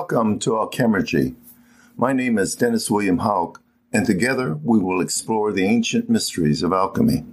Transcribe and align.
Welcome 0.00 0.38
to 0.40 0.50
Alchemergy. 0.50 1.34
My 1.96 2.12
name 2.12 2.38
is 2.38 2.54
Dennis 2.54 2.88
William 2.88 3.18
Hauck, 3.18 3.60
and 3.92 4.06
together 4.06 4.54
we 4.54 4.78
will 4.78 5.00
explore 5.00 5.50
the 5.50 5.64
ancient 5.64 6.08
mysteries 6.08 6.62
of 6.62 6.72
alchemy. 6.72 7.24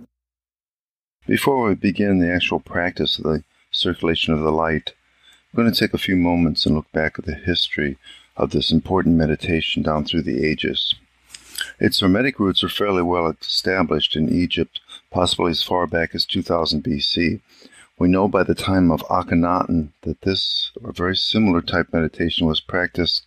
Before 1.28 1.68
we 1.68 1.76
begin 1.76 2.18
the 2.18 2.34
actual 2.34 2.60
practice 2.60 3.20
of 3.20 3.26
the 3.26 3.44
circulation 3.70 4.34
of 4.34 4.40
the 4.40 4.52
light, 4.52 4.94
I'm 5.54 5.58
going 5.62 5.72
to 5.72 5.80
take 5.80 5.94
a 5.94 6.00
few 6.00 6.16
moments 6.16 6.66
and 6.66 6.74
look 6.74 6.92
back 6.92 7.20
at 7.20 7.26
the 7.26 7.36
history 7.36 8.00
of 8.36 8.50
this 8.50 8.72
important 8.72 9.16
meditation 9.16 9.84
down 9.84 10.04
through 10.04 10.24
the 10.24 10.44
ages. 10.44 10.96
Its 11.80 12.00
Hermetic 12.00 12.40
roots 12.40 12.64
are 12.64 12.70
fairly 12.70 13.04
well 13.04 13.28
established 13.28 14.16
in 14.16 14.28
Egypt, 14.28 14.80
possibly 15.12 15.52
as 15.52 15.62
far 15.62 15.86
back 15.86 16.16
as 16.16 16.26
2000 16.26 16.84
BC, 16.84 17.42
we 17.98 18.08
know 18.08 18.28
by 18.28 18.44
the 18.44 18.56
time 18.56 18.92
of 18.92 19.02
Akhenaten 19.04 19.90
that 20.02 20.22
this 20.22 20.72
or 20.84 20.92
very 20.92 21.16
similar 21.16 21.62
type 21.62 21.94
meditation 21.94 22.46
was 22.46 22.60
practiced 22.60 23.26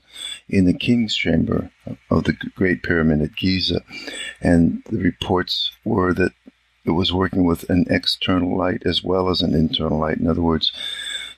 in 0.49 0.67
the 0.67 0.75
king's 0.75 1.15
chamber 1.15 1.71
of 2.11 2.25
the 2.25 2.35
Great 2.55 2.83
Pyramid 2.83 3.23
at 3.23 3.37
Giza, 3.37 3.81
and 4.41 4.83
the 4.91 4.99
reports 4.99 5.71
were 5.85 6.13
that 6.15 6.33
it 6.85 6.91
was 6.91 7.13
working 7.13 7.45
with 7.45 7.69
an 7.71 7.87
external 7.91 8.57
light 8.57 8.83
as 8.85 9.03
well 9.03 9.29
as 9.29 9.43
an 9.43 9.55
internal 9.55 9.99
light. 9.99 10.19
In 10.19 10.27
other 10.27 10.43
words, 10.43 10.73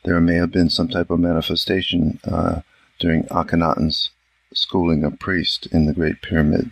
there 0.04 0.20
may 0.20 0.34
have 0.34 0.52
been 0.52 0.70
some 0.70 0.88
type 0.88 1.10
of 1.10 1.20
manifestation 1.20 2.20
uh, 2.24 2.60
during 2.98 3.24
Akhenaten's 3.24 4.10
schooling 4.52 5.04
of 5.04 5.18
priest 5.18 5.66
in 5.66 5.86
the 5.86 5.92
Great 5.92 6.22
Pyramid. 6.22 6.70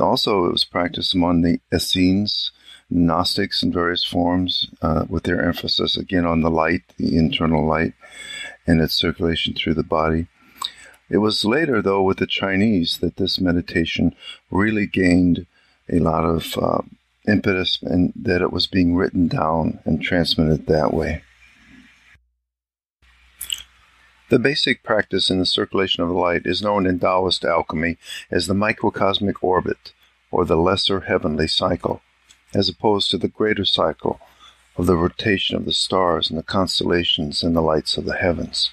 Also, 0.00 0.44
it 0.44 0.52
was 0.52 0.64
practiced 0.64 1.14
among 1.14 1.42
the 1.42 1.60
Essenes, 1.72 2.50
Gnostics 2.88 3.62
in 3.62 3.72
various 3.72 4.04
forms, 4.04 4.68
uh, 4.80 5.04
with 5.08 5.24
their 5.24 5.44
emphasis 5.44 5.96
again 5.96 6.24
on 6.24 6.42
the 6.42 6.50
light, 6.50 6.82
the 6.98 7.16
internal 7.16 7.66
light, 7.66 7.94
and 8.66 8.80
its 8.80 8.94
circulation 8.94 9.54
through 9.54 9.74
the 9.74 9.82
body. 9.82 10.28
It 11.10 11.18
was 11.18 11.44
later, 11.44 11.82
though, 11.82 12.02
with 12.02 12.18
the 12.18 12.26
Chinese 12.26 12.98
that 12.98 13.16
this 13.16 13.40
meditation 13.40 14.14
really 14.50 14.86
gained 14.86 15.46
a 15.88 15.98
lot 15.98 16.24
of 16.24 16.56
uh, 16.58 16.82
impetus 17.28 17.78
and 17.82 18.12
that 18.16 18.42
it 18.42 18.52
was 18.52 18.66
being 18.66 18.94
written 18.94 19.28
down 19.28 19.80
and 19.84 20.00
transmitted 20.00 20.66
that 20.66 20.92
way. 20.92 21.22
The 24.28 24.38
basic 24.40 24.82
practice 24.82 25.30
in 25.30 25.38
the 25.38 25.46
circulation 25.46 26.02
of 26.02 26.08
the 26.08 26.14
light 26.14 26.42
is 26.44 26.62
known 26.62 26.86
in 26.86 26.98
Taoist 26.98 27.44
alchemy 27.44 27.96
as 28.28 28.46
the 28.46 28.54
microcosmic 28.54 29.42
orbit, 29.42 29.92
or 30.32 30.44
the 30.44 30.56
lesser 30.56 31.00
heavenly 31.00 31.46
cycle 31.46 32.02
as 32.56 32.70
opposed 32.70 33.10
to 33.10 33.18
the 33.18 33.28
greater 33.28 33.66
cycle 33.66 34.18
of 34.78 34.86
the 34.86 34.96
rotation 34.96 35.56
of 35.56 35.66
the 35.66 35.72
stars 35.74 36.30
and 36.30 36.38
the 36.38 36.42
constellations 36.42 37.42
and 37.42 37.54
the 37.54 37.60
lights 37.60 37.98
of 37.98 38.06
the 38.06 38.16
heavens. 38.16 38.70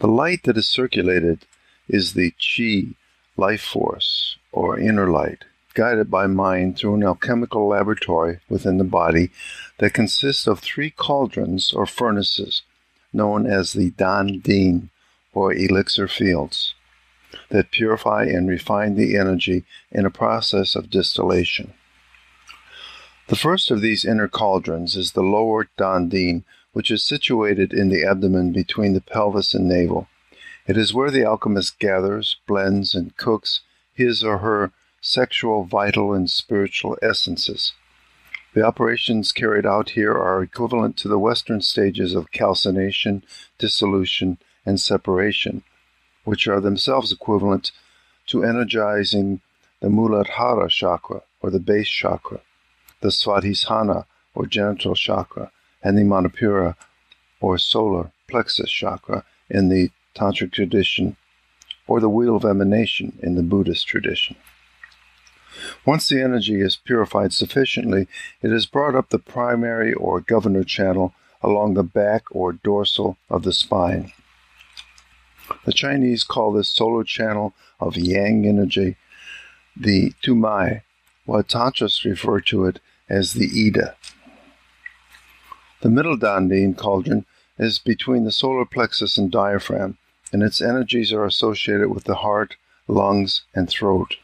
The 0.00 0.08
light 0.08 0.42
that 0.42 0.56
is 0.56 0.68
circulated 0.68 1.46
is 1.88 2.12
the 2.12 2.32
chi 2.32 2.96
life 3.36 3.62
force, 3.62 4.36
or 4.50 4.78
inner 4.78 5.08
light, 5.08 5.44
guided 5.74 6.10
by 6.10 6.26
mind 6.26 6.76
through 6.76 6.96
an 6.96 7.04
alchemical 7.04 7.68
laboratory 7.68 8.40
within 8.48 8.78
the 8.78 8.84
body 9.00 9.30
that 9.78 9.94
consists 9.94 10.48
of 10.48 10.58
three 10.58 10.90
cauldrons 10.90 11.72
or 11.72 11.86
furnaces, 11.86 12.62
known 13.12 13.46
as 13.46 13.74
the 13.74 13.90
Dan 13.90 14.40
Din, 14.40 14.90
or 15.32 15.52
elixir 15.52 16.08
fields, 16.08 16.74
that 17.50 17.70
purify 17.70 18.24
and 18.24 18.48
refine 18.48 18.96
the 18.96 19.16
energy 19.16 19.64
in 19.92 20.04
a 20.04 20.10
process 20.10 20.74
of 20.74 20.90
distillation. 20.90 21.74
The 23.28 23.34
first 23.34 23.72
of 23.72 23.80
these 23.80 24.04
inner 24.04 24.28
cauldrons 24.28 24.94
is 24.94 25.12
the 25.12 25.22
lower 25.24 25.66
Dan 25.76 26.08
Din, 26.08 26.44
which 26.72 26.92
is 26.92 27.02
situated 27.02 27.72
in 27.72 27.88
the 27.88 28.04
abdomen 28.04 28.52
between 28.52 28.92
the 28.92 29.00
pelvis 29.00 29.52
and 29.52 29.66
navel. 29.66 30.06
It 30.68 30.76
is 30.76 30.94
where 30.94 31.10
the 31.10 31.24
alchemist 31.24 31.80
gathers, 31.80 32.36
blends, 32.46 32.94
and 32.94 33.16
cooks 33.16 33.62
his 33.92 34.22
or 34.22 34.38
her 34.38 34.70
sexual, 35.00 35.64
vital, 35.64 36.14
and 36.14 36.30
spiritual 36.30 36.96
essences. 37.02 37.72
The 38.54 38.64
operations 38.64 39.32
carried 39.32 39.66
out 39.66 39.90
here 39.90 40.12
are 40.12 40.40
equivalent 40.40 40.96
to 40.98 41.08
the 41.08 41.18
Western 41.18 41.62
stages 41.62 42.14
of 42.14 42.30
calcination, 42.30 43.24
dissolution, 43.58 44.38
and 44.64 44.80
separation, 44.80 45.64
which 46.22 46.46
are 46.46 46.60
themselves 46.60 47.10
equivalent 47.10 47.72
to 48.28 48.44
energizing 48.44 49.40
the 49.80 49.88
Muladhara 49.88 50.70
chakra 50.70 51.22
or 51.40 51.50
the 51.50 51.58
base 51.58 51.88
chakra 51.88 52.40
the 53.00 53.08
Svadhisthana 53.08 54.04
or 54.34 54.46
genital 54.46 54.94
chakra, 54.94 55.50
and 55.82 55.96
the 55.96 56.02
Manipura 56.02 56.74
or 57.40 57.58
solar 57.58 58.10
plexus 58.28 58.70
chakra 58.70 59.24
in 59.48 59.68
the 59.68 59.90
Tantric 60.14 60.52
tradition, 60.52 61.16
or 61.86 62.00
the 62.00 62.08
wheel 62.08 62.36
of 62.36 62.44
emanation 62.44 63.18
in 63.22 63.34
the 63.34 63.42
Buddhist 63.42 63.86
tradition. 63.86 64.36
Once 65.84 66.08
the 66.08 66.20
energy 66.20 66.60
is 66.60 66.76
purified 66.76 67.32
sufficiently, 67.32 68.08
it 68.42 68.52
is 68.52 68.66
brought 68.66 68.94
up 68.94 69.08
the 69.08 69.18
primary 69.18 69.92
or 69.94 70.20
governor 70.20 70.64
channel 70.64 71.14
along 71.42 71.74
the 71.74 71.82
back 71.82 72.24
or 72.30 72.52
dorsal 72.52 73.16
of 73.30 73.42
the 73.42 73.52
spine. 73.52 74.12
The 75.64 75.72
Chinese 75.72 76.24
call 76.24 76.52
this 76.52 76.68
solar 76.68 77.04
channel 77.04 77.54
of 77.78 77.96
yang 77.96 78.46
energy 78.46 78.96
the 79.76 80.12
Tumai, 80.22 80.82
while 81.26 81.42
Tantras 81.42 82.04
refer 82.04 82.40
to 82.40 82.64
it 82.64 82.80
as 83.08 83.34
the 83.34 83.50
Ida. 83.66 83.96
The 85.82 85.90
middle 85.90 86.16
Dan 86.16 86.48
Din 86.48 86.74
cauldron 86.74 87.26
is 87.58 87.78
between 87.78 88.24
the 88.24 88.32
solar 88.32 88.64
plexus 88.64 89.18
and 89.18 89.30
diaphragm, 89.30 89.98
and 90.32 90.42
its 90.42 90.60
energies 90.60 91.12
are 91.12 91.24
associated 91.24 91.90
with 91.90 92.04
the 92.04 92.16
heart, 92.16 92.56
lungs, 92.88 93.42
and 93.54 93.68
throat. 93.68 94.16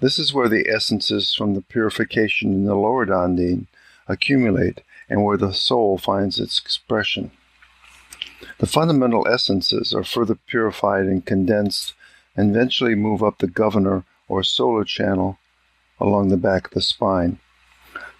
This 0.00 0.18
is 0.18 0.32
where 0.32 0.48
the 0.48 0.68
essences 0.68 1.34
from 1.34 1.54
the 1.54 1.62
purification 1.62 2.52
in 2.52 2.64
the 2.66 2.74
lower 2.74 3.04
Dan 3.04 3.36
Din 3.36 3.66
accumulate 4.06 4.82
and 5.08 5.24
where 5.24 5.36
the 5.36 5.52
soul 5.52 5.98
finds 5.98 6.38
its 6.38 6.60
expression. 6.60 7.30
The 8.58 8.66
fundamental 8.66 9.26
essences 9.26 9.92
are 9.92 10.04
further 10.04 10.34
purified 10.34 11.06
and 11.06 11.24
condensed 11.24 11.94
and 12.36 12.50
eventually 12.50 12.94
move 12.94 13.22
up 13.22 13.38
the 13.38 13.46
governor 13.46 14.04
or 14.28 14.42
solar 14.42 14.84
channel 14.84 15.38
along 16.00 16.28
the 16.28 16.36
back 16.36 16.66
of 16.66 16.72
the 16.72 16.80
spine. 16.80 17.38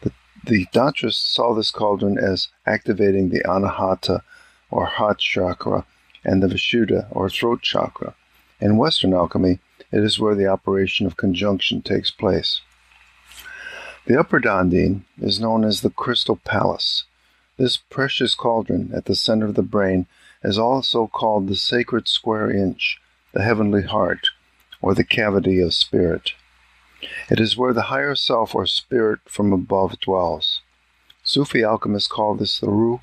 The, 0.02 0.12
the 0.44 0.66
Tantrists 0.66 1.14
saw 1.14 1.54
this 1.54 1.70
cauldron 1.70 2.18
as 2.18 2.48
activating 2.66 3.28
the 3.28 3.42
Anahata 3.44 4.22
or 4.70 4.86
heart 4.86 5.18
chakra 5.18 5.84
and 6.24 6.42
the 6.42 6.48
Vishuddha 6.48 7.08
or 7.10 7.30
throat 7.30 7.62
chakra. 7.62 8.14
In 8.60 8.76
Western 8.76 9.12
alchemy, 9.12 9.58
it 9.92 10.02
is 10.02 10.18
where 10.18 10.34
the 10.34 10.46
operation 10.46 11.06
of 11.06 11.16
conjunction 11.16 11.82
takes 11.82 12.10
place. 12.10 12.60
The 14.06 14.18
upper 14.18 14.38
Dan 14.38 14.70
Din 14.70 15.04
is 15.20 15.40
known 15.40 15.64
as 15.64 15.80
the 15.80 15.90
Crystal 15.90 16.36
Palace. 16.36 17.04
This 17.56 17.76
precious 17.76 18.34
cauldron 18.34 18.92
at 18.94 19.06
the 19.06 19.14
center 19.14 19.46
of 19.46 19.54
the 19.54 19.62
brain 19.62 20.06
is 20.44 20.58
also 20.58 21.06
called 21.06 21.48
the 21.48 21.56
sacred 21.56 22.06
square 22.06 22.50
inch, 22.50 23.00
the 23.32 23.42
heavenly 23.42 23.82
heart, 23.82 24.28
or 24.80 24.94
the 24.94 25.04
cavity 25.04 25.60
of 25.60 25.74
spirit. 25.74 26.32
It 27.30 27.40
is 27.40 27.56
where 27.56 27.72
the 27.72 27.82
higher 27.82 28.14
self 28.14 28.54
or 28.54 28.66
spirit 28.66 29.20
from 29.26 29.52
above 29.52 30.00
dwells. 30.00 30.62
Sufi 31.22 31.62
alchemists 31.62 32.08
call 32.08 32.34
this 32.34 32.60
the 32.60 32.70
Ruh. 32.70 33.00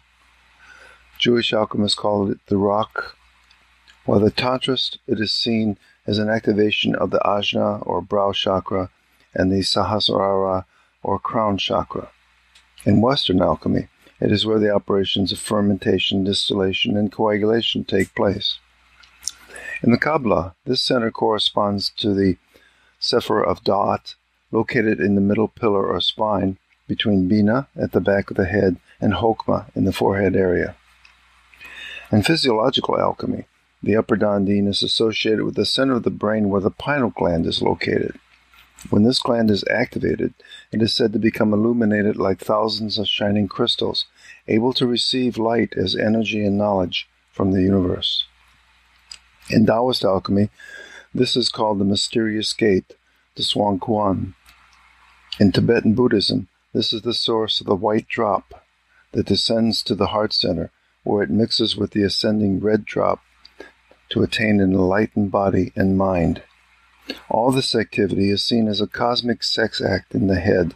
Jewish 1.20 1.54
alchemists 1.54 1.98
call 1.98 2.32
it 2.32 2.40
the 2.48 2.56
Ruach. 2.56 3.14
While 4.06 4.20
the 4.20 4.32
Tantrist, 4.32 4.98
it 5.08 5.20
is 5.20 5.32
seen 5.32 5.78
as 6.06 6.18
an 6.18 6.30
activation 6.30 6.96
of 6.96 7.12
the 7.12 7.20
Ajna 7.20 7.86
or 7.86 8.02
brow 8.02 8.34
chakra 8.34 8.90
and 9.34 9.52
the 9.52 9.62
Sahasrara 9.62 10.66
or 11.02 11.20
crown 11.20 11.58
chakra. 11.58 12.10
In 12.86 13.02
Western 13.02 13.42
alchemy, 13.42 13.88
it 14.20 14.32
is 14.32 14.46
where 14.46 14.60
the 14.60 14.74
operations 14.74 15.32
of 15.32 15.40
fermentation, 15.40 16.24
distillation, 16.24 16.98
and 16.98 17.12
coagulation 17.12 17.84
take 17.84 18.16
place. 18.16 18.60
In 19.82 19.92
the 19.92 19.98
Kabbalah, 19.98 20.56
this 20.66 20.82
center 20.82 21.12
corresponds 21.12 21.90
to 21.98 22.14
the 22.14 22.38
Sefer 23.04 23.44
of 23.44 23.66
Da'at, 23.66 24.16
located 24.50 25.02
in 25.02 25.16
the 25.16 25.22
middle 25.22 25.50
pillar 25.50 25.86
or 25.86 26.00
spine 26.00 26.58
between 26.88 27.28
Bina 27.28 27.68
at 27.76 27.92
the 27.92 28.00
back 28.00 28.32
of 28.32 28.38
the 28.38 28.46
head 28.46 28.78
and 29.02 29.16
Hokmah 29.16 29.66
in 29.76 29.84
the 29.84 29.92
forehead 29.92 30.38
area. 30.38 30.76
In 32.14 32.24
physiological 32.24 32.98
alchemy, 32.98 33.44
the 33.82 33.98
upper 33.98 34.16
Dan 34.16 34.46
Din 34.46 34.68
is 34.68 34.82
associated 34.82 35.44
with 35.44 35.56
the 35.56 35.66
center 35.66 35.96
of 35.96 36.04
the 36.04 36.10
brain 36.10 36.50
where 36.50 36.62
the 36.62 36.72
pineal 36.72 37.10
gland 37.10 37.46
is 37.46 37.62
located. 37.62 38.18
When 38.90 39.04
this 39.04 39.20
gland 39.20 39.52
is 39.52 39.66
activated, 39.70 40.34
it 40.72 40.82
is 40.82 40.94
said 40.94 41.12
to 41.12 41.20
become 41.20 41.54
illuminated 41.54 42.16
like 42.16 42.40
thousands 42.40 42.98
of 42.98 43.10
shining 43.10 43.50
crystals, 43.50 44.06
able 44.48 44.72
to 44.74 44.88
receive 44.88 45.38
light 45.38 45.74
as 45.76 45.94
energy 45.94 46.46
and 46.46 46.58
knowledge 46.58 47.10
from 47.34 47.52
the 47.52 47.62
universe. 47.62 48.24
In 49.50 49.66
Taoist 49.66 50.06
alchemy, 50.06 50.50
this 51.14 51.36
is 51.36 51.50
called 51.50 51.80
the 51.80 51.86
mysterious 51.86 52.54
gate, 52.54 52.96
the 53.36 53.44
Suan 53.44 53.80
Quan. 53.80 54.34
In 55.40 55.52
Tibetan 55.52 55.94
Buddhism, 55.94 56.48
this 56.74 56.92
is 56.92 57.04
the 57.04 57.14
source 57.14 57.62
of 57.62 57.68
the 57.68 57.76
white 57.76 58.08
drop 58.08 58.64
that 59.12 59.28
descends 59.28 59.84
to 59.84 59.96
the 59.96 60.08
heart 60.08 60.34
center, 60.34 60.72
where 61.04 61.24
it 61.24 61.30
mixes 61.30 61.76
with 61.76 61.92
the 61.92 62.04
ascending 62.04 62.60
red 62.60 62.86
drop 62.86 63.22
to 64.10 64.24
attain 64.24 64.60
an 64.60 64.74
enlightened 64.74 65.32
body 65.32 65.72
and 65.76 65.98
mind. 65.98 66.42
All 67.30 67.52
this 67.52 67.76
activity 67.76 68.30
is 68.30 68.44
seen 68.44 68.68
as 68.68 68.82
a 68.82 68.88
cosmic 68.88 69.44
sex 69.44 69.82
act 69.82 70.16
in 70.16 70.28
the 70.28 70.40
head. 70.40 70.74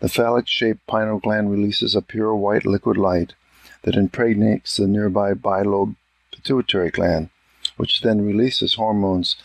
The 0.00 0.08
phallic 0.08 0.46
shaped 0.46 0.86
pineal 0.86 1.18
gland 1.18 1.50
releases 1.50 1.94
a 1.94 2.02
pure 2.02 2.34
white 2.34 2.64
liquid 2.64 2.96
light 2.96 3.34
that 3.82 3.96
impregnates 3.96 4.76
the 4.76 4.86
nearby 4.86 5.34
bilobe 5.34 5.96
pituitary 6.32 6.90
gland, 6.90 7.30
which 7.76 8.00
then 8.00 8.24
releases 8.24 8.74
hormones 8.74 9.36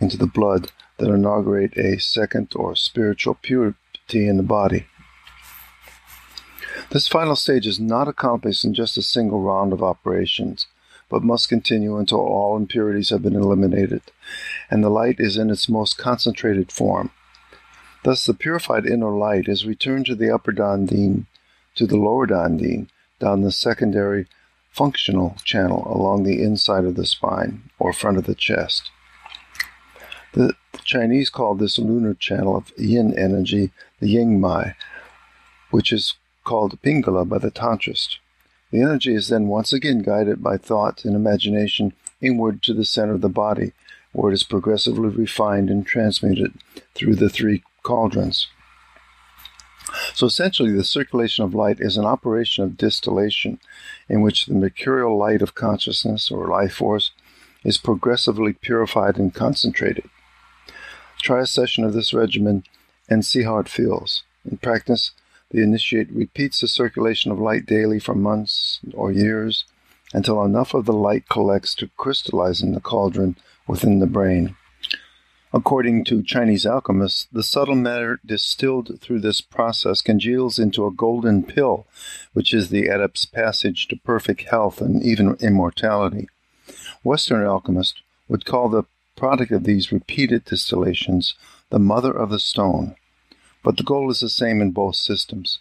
into 0.00 0.16
the 0.16 0.26
blood 0.26 0.70
that 0.98 1.10
inaugurate 1.10 1.76
a 1.76 1.98
second 1.98 2.52
or 2.54 2.74
spiritual 2.74 3.34
purity 3.40 3.76
in 4.12 4.36
the 4.36 4.42
body. 4.42 4.86
This 6.90 7.08
final 7.08 7.36
stage 7.36 7.66
is 7.66 7.80
not 7.80 8.08
accomplished 8.08 8.64
in 8.64 8.74
just 8.74 8.98
a 8.98 9.02
single 9.02 9.40
round 9.40 9.72
of 9.72 9.82
operations, 9.82 10.66
but 11.08 11.22
must 11.22 11.48
continue 11.48 11.96
until 11.96 12.18
all 12.18 12.56
impurities 12.56 13.10
have 13.10 13.22
been 13.22 13.36
eliminated, 13.36 14.02
and 14.70 14.82
the 14.82 14.90
light 14.90 15.16
is 15.18 15.36
in 15.36 15.50
its 15.50 15.68
most 15.68 15.96
concentrated 15.96 16.70
form. 16.70 17.10
Thus, 18.04 18.26
the 18.26 18.34
purified 18.34 18.84
inner 18.84 19.10
light 19.10 19.48
is 19.48 19.64
returned 19.64 20.06
to 20.06 20.14
the 20.14 20.34
upper 20.34 20.52
dandine, 20.52 21.26
to 21.76 21.86
the 21.86 21.96
lower 21.96 22.26
dandine, 22.26 22.88
down 23.18 23.42
the 23.42 23.52
secondary 23.52 24.26
functional 24.72 25.36
channel 25.44 25.86
along 25.94 26.22
the 26.22 26.42
inside 26.42 26.84
of 26.84 26.96
the 26.96 27.06
spine 27.06 27.70
or 27.78 27.92
front 27.92 28.18
of 28.18 28.24
the 28.24 28.34
chest. 28.34 28.90
The 30.32 30.54
Chinese 30.82 31.28
call 31.28 31.54
this 31.54 31.78
lunar 31.78 32.14
channel 32.14 32.56
of 32.56 32.72
yin 32.78 33.16
energy 33.16 33.70
the 34.00 34.08
Ying 34.08 34.40
Mai, 34.40 34.74
which 35.70 35.92
is 35.92 36.14
called 36.44 36.80
Pingala 36.82 37.28
by 37.28 37.38
the 37.38 37.50
Tantrist. 37.50 38.18
The 38.70 38.80
energy 38.80 39.14
is 39.14 39.28
then 39.28 39.48
once 39.48 39.72
again 39.72 40.00
guided 40.00 40.42
by 40.42 40.56
thought 40.56 41.04
and 41.04 41.14
imagination 41.14 41.92
inward 42.22 42.62
to 42.62 42.72
the 42.72 42.86
center 42.86 43.14
of 43.14 43.20
the 43.20 43.28
body, 43.28 43.72
where 44.12 44.30
it 44.30 44.34
is 44.34 44.42
progressively 44.42 45.08
refined 45.08 45.68
and 45.68 45.86
transmuted 45.86 46.54
through 46.94 47.16
the 47.16 47.28
three 47.28 47.62
cauldrons. 47.82 48.48
So 50.14 50.26
essentially, 50.26 50.72
the 50.72 50.84
circulation 50.84 51.44
of 51.44 51.54
light 51.54 51.78
is 51.80 51.96
an 51.96 52.04
operation 52.04 52.64
of 52.64 52.76
distillation 52.76 53.58
in 54.08 54.20
which 54.22 54.46
the 54.46 54.54
mercurial 54.54 55.16
light 55.16 55.42
of 55.42 55.54
consciousness 55.54 56.30
or 56.30 56.46
life 56.48 56.74
force 56.74 57.10
is 57.64 57.78
progressively 57.78 58.52
purified 58.52 59.16
and 59.16 59.34
concentrated. 59.34 60.08
Try 61.20 61.40
a 61.40 61.46
session 61.46 61.84
of 61.84 61.92
this 61.92 62.12
regimen 62.12 62.64
and 63.08 63.24
see 63.24 63.42
how 63.42 63.58
it 63.58 63.68
feels. 63.68 64.24
In 64.48 64.58
practice, 64.58 65.12
the 65.50 65.62
initiate 65.62 66.10
repeats 66.10 66.60
the 66.60 66.68
circulation 66.68 67.30
of 67.30 67.38
light 67.38 67.66
daily 67.66 68.00
for 68.00 68.14
months 68.14 68.80
or 68.94 69.12
years 69.12 69.64
until 70.14 70.42
enough 70.44 70.74
of 70.74 70.86
the 70.86 70.92
light 70.92 71.28
collects 71.28 71.74
to 71.76 71.90
crystallize 71.96 72.62
in 72.62 72.72
the 72.72 72.80
cauldron 72.80 73.36
within 73.66 74.00
the 74.00 74.06
brain. 74.06 74.56
According 75.54 76.04
to 76.04 76.22
Chinese 76.22 76.64
alchemists, 76.64 77.28
the 77.30 77.42
subtle 77.42 77.74
matter 77.74 78.18
distilled 78.24 78.98
through 79.00 79.20
this 79.20 79.42
process 79.42 80.00
congeals 80.00 80.58
into 80.58 80.86
a 80.86 80.90
golden 80.90 81.42
pill, 81.42 81.86
which 82.32 82.54
is 82.54 82.70
the 82.70 82.86
adept's 82.86 83.26
passage 83.26 83.86
to 83.88 83.96
perfect 83.96 84.48
health 84.48 84.80
and 84.80 85.02
even 85.02 85.36
immortality. 85.40 86.28
Western 87.02 87.44
alchemists 87.44 88.00
would 88.28 88.46
call 88.46 88.70
the 88.70 88.84
product 89.14 89.52
of 89.52 89.64
these 89.64 89.92
repeated 89.92 90.46
distillations 90.46 91.34
the 91.68 91.78
mother 91.78 92.12
of 92.12 92.30
the 92.30 92.38
stone. 92.38 92.96
But 93.62 93.76
the 93.76 93.84
goal 93.84 94.10
is 94.10 94.20
the 94.20 94.30
same 94.30 94.62
in 94.62 94.70
both 94.70 94.96
systems 94.96 95.58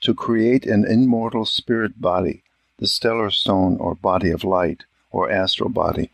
to 0.00 0.14
create 0.14 0.66
an 0.66 0.84
immortal 0.84 1.44
spirit 1.44 2.00
body, 2.00 2.42
the 2.78 2.88
stellar 2.88 3.30
stone 3.30 3.76
or 3.78 3.94
body 3.94 4.30
of 4.30 4.42
light, 4.42 4.84
or 5.12 5.30
astral 5.30 5.70
body, 5.70 6.10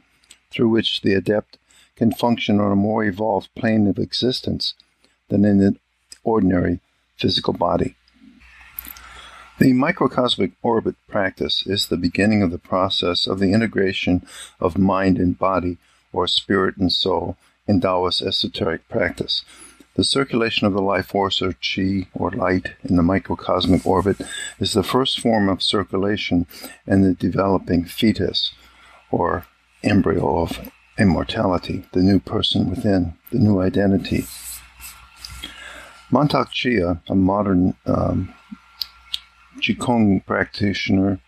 through 0.50 0.68
which 0.68 1.00
the 1.00 1.14
adept 1.14 1.58
can 1.96 2.12
function 2.12 2.60
on 2.60 2.72
a 2.72 2.76
more 2.76 3.04
evolved 3.04 3.48
plane 3.54 3.86
of 3.86 3.98
existence 3.98 4.74
than 5.28 5.44
in 5.44 5.60
an 5.60 5.78
ordinary 6.22 6.80
physical 7.16 7.52
body. 7.52 7.94
The 9.58 9.72
microcosmic 9.72 10.52
orbit 10.62 10.96
practice 11.06 11.64
is 11.66 11.86
the 11.86 11.96
beginning 11.96 12.42
of 12.42 12.50
the 12.50 12.58
process 12.58 13.28
of 13.28 13.38
the 13.38 13.52
integration 13.52 14.26
of 14.58 14.76
mind 14.76 15.16
and 15.16 15.38
body, 15.38 15.78
or 16.12 16.26
spirit 16.26 16.76
and 16.76 16.92
soul, 16.92 17.36
in 17.66 17.80
Taoist 17.80 18.20
esoteric 18.20 18.88
practice. 18.88 19.44
The 19.94 20.02
circulation 20.02 20.66
of 20.66 20.72
the 20.72 20.82
life 20.82 21.06
force 21.06 21.40
or 21.40 21.52
chi 21.52 22.08
or 22.12 22.32
light 22.32 22.72
in 22.82 22.96
the 22.96 23.02
microcosmic 23.02 23.86
orbit 23.86 24.20
is 24.58 24.72
the 24.72 24.82
first 24.82 25.20
form 25.20 25.48
of 25.48 25.62
circulation 25.62 26.48
in 26.84 27.02
the 27.02 27.14
developing 27.14 27.84
fetus 27.84 28.52
or 29.12 29.46
embryo 29.84 30.42
of 30.42 30.68
immortality, 30.98 31.84
the 31.92 32.02
new 32.02 32.20
person 32.20 32.70
within, 32.70 33.14
the 33.30 33.38
new 33.38 33.60
identity. 33.60 34.24
Mantak 36.10 36.50
Chia, 36.50 37.00
a 37.08 37.14
modern 37.14 37.74
um, 37.86 38.32
Qigong 39.58 40.24
practitioner, 40.24 41.20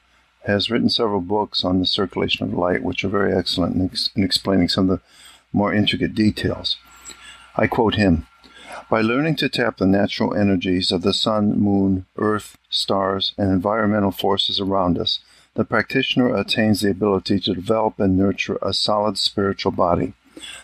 has 0.44 0.70
written 0.70 0.88
several 0.88 1.20
books 1.20 1.64
on 1.64 1.80
the 1.80 1.86
circulation 1.86 2.46
of 2.46 2.54
light, 2.54 2.82
which 2.82 3.04
are 3.04 3.08
very 3.08 3.34
excellent 3.34 3.74
in, 3.74 3.86
ex- 3.86 4.10
in 4.14 4.22
explaining 4.22 4.68
some 4.68 4.88
of 4.88 4.98
the 4.98 5.04
more 5.52 5.74
intricate 5.74 6.14
details. 6.14 6.76
I 7.56 7.66
quote 7.66 7.96
him 7.96 8.26
by 8.88 9.00
learning 9.00 9.36
to 9.36 9.48
tap 9.48 9.78
the 9.78 9.86
natural 9.86 10.34
energies 10.34 10.92
of 10.92 11.02
the 11.02 11.12
sun, 11.12 11.58
moon, 11.58 12.06
earth, 12.16 12.56
stars, 12.68 13.34
and 13.36 13.50
environmental 13.50 14.12
forces 14.12 14.60
around 14.60 14.98
us, 14.98 15.18
the 15.56 15.64
practitioner 15.64 16.34
attains 16.34 16.80
the 16.80 16.90
ability 16.90 17.40
to 17.40 17.54
develop 17.54 17.98
and 17.98 18.16
nurture 18.16 18.58
a 18.62 18.72
solid 18.72 19.18
spiritual 19.18 19.72
body. 19.72 20.12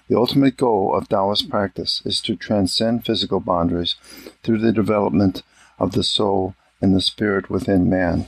The 0.09 0.19
ultimate 0.19 0.59
goal 0.59 0.95
of 0.95 1.09
Taoist 1.09 1.49
practice 1.49 2.03
is 2.05 2.21
to 2.23 2.37
transcend 2.37 3.07
physical 3.07 3.41
boundaries 3.41 3.97
through 4.43 4.59
the 4.59 4.73
development 4.73 5.43
of 5.79 5.93
the 5.93 6.05
soul 6.05 6.55
and 6.83 6.95
the 6.95 7.01
spirit 7.01 7.49
within 7.49 7.89
man. 7.89 8.27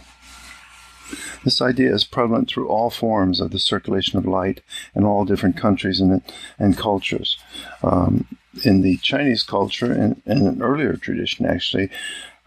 This 1.44 1.60
idea 1.60 1.94
is 1.94 2.04
prevalent 2.04 2.48
through 2.48 2.68
all 2.68 2.88
forms 2.88 3.40
of 3.40 3.50
the 3.50 3.58
circulation 3.58 4.18
of 4.18 4.26
light 4.26 4.62
in 4.94 5.04
all 5.04 5.26
different 5.26 5.58
countries 5.58 6.00
and, 6.00 6.22
and 6.58 6.78
cultures. 6.78 7.36
Um, 7.82 8.26
in 8.64 8.80
the 8.80 8.96
Chinese 8.98 9.42
culture 9.42 9.92
in, 9.92 10.22
and 10.24 10.48
an 10.48 10.62
earlier 10.62 10.96
tradition, 10.96 11.44
actually, 11.44 11.90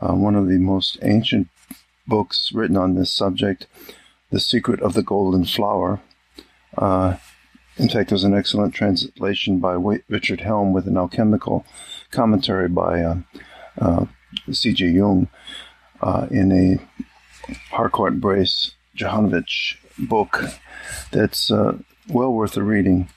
uh, 0.01 0.13
one 0.13 0.35
of 0.35 0.47
the 0.47 0.57
most 0.57 0.97
ancient 1.03 1.49
books 2.07 2.51
written 2.53 2.77
on 2.77 2.95
this 2.95 3.11
subject, 3.11 3.67
The 4.29 4.39
Secret 4.39 4.81
of 4.81 4.93
the 4.93 5.03
Golden 5.03 5.45
Flower. 5.45 6.01
Uh, 6.77 7.15
in 7.77 7.89
fact, 7.89 8.09
there's 8.09 8.23
an 8.23 8.33
excellent 8.33 8.73
translation 8.73 9.59
by 9.59 9.73
Richard 10.09 10.41
Wilhelm 10.41 10.73
with 10.73 10.87
an 10.87 10.97
alchemical 10.97 11.65
commentary 12.11 12.67
by 12.67 13.01
uh, 13.01 13.17
uh 13.79 14.05
C.G. 14.51 14.85
Jung 14.87 15.29
uh, 16.01 16.27
in 16.29 16.51
a 16.51 17.53
Harcourt 17.71 18.19
Brace 18.19 18.71
Jovanovich 18.97 19.77
book 19.97 20.43
that's 21.11 21.51
uh, 21.51 21.77
well 22.09 22.33
worth 22.33 22.53
the 22.53 22.63
reading. 22.63 23.07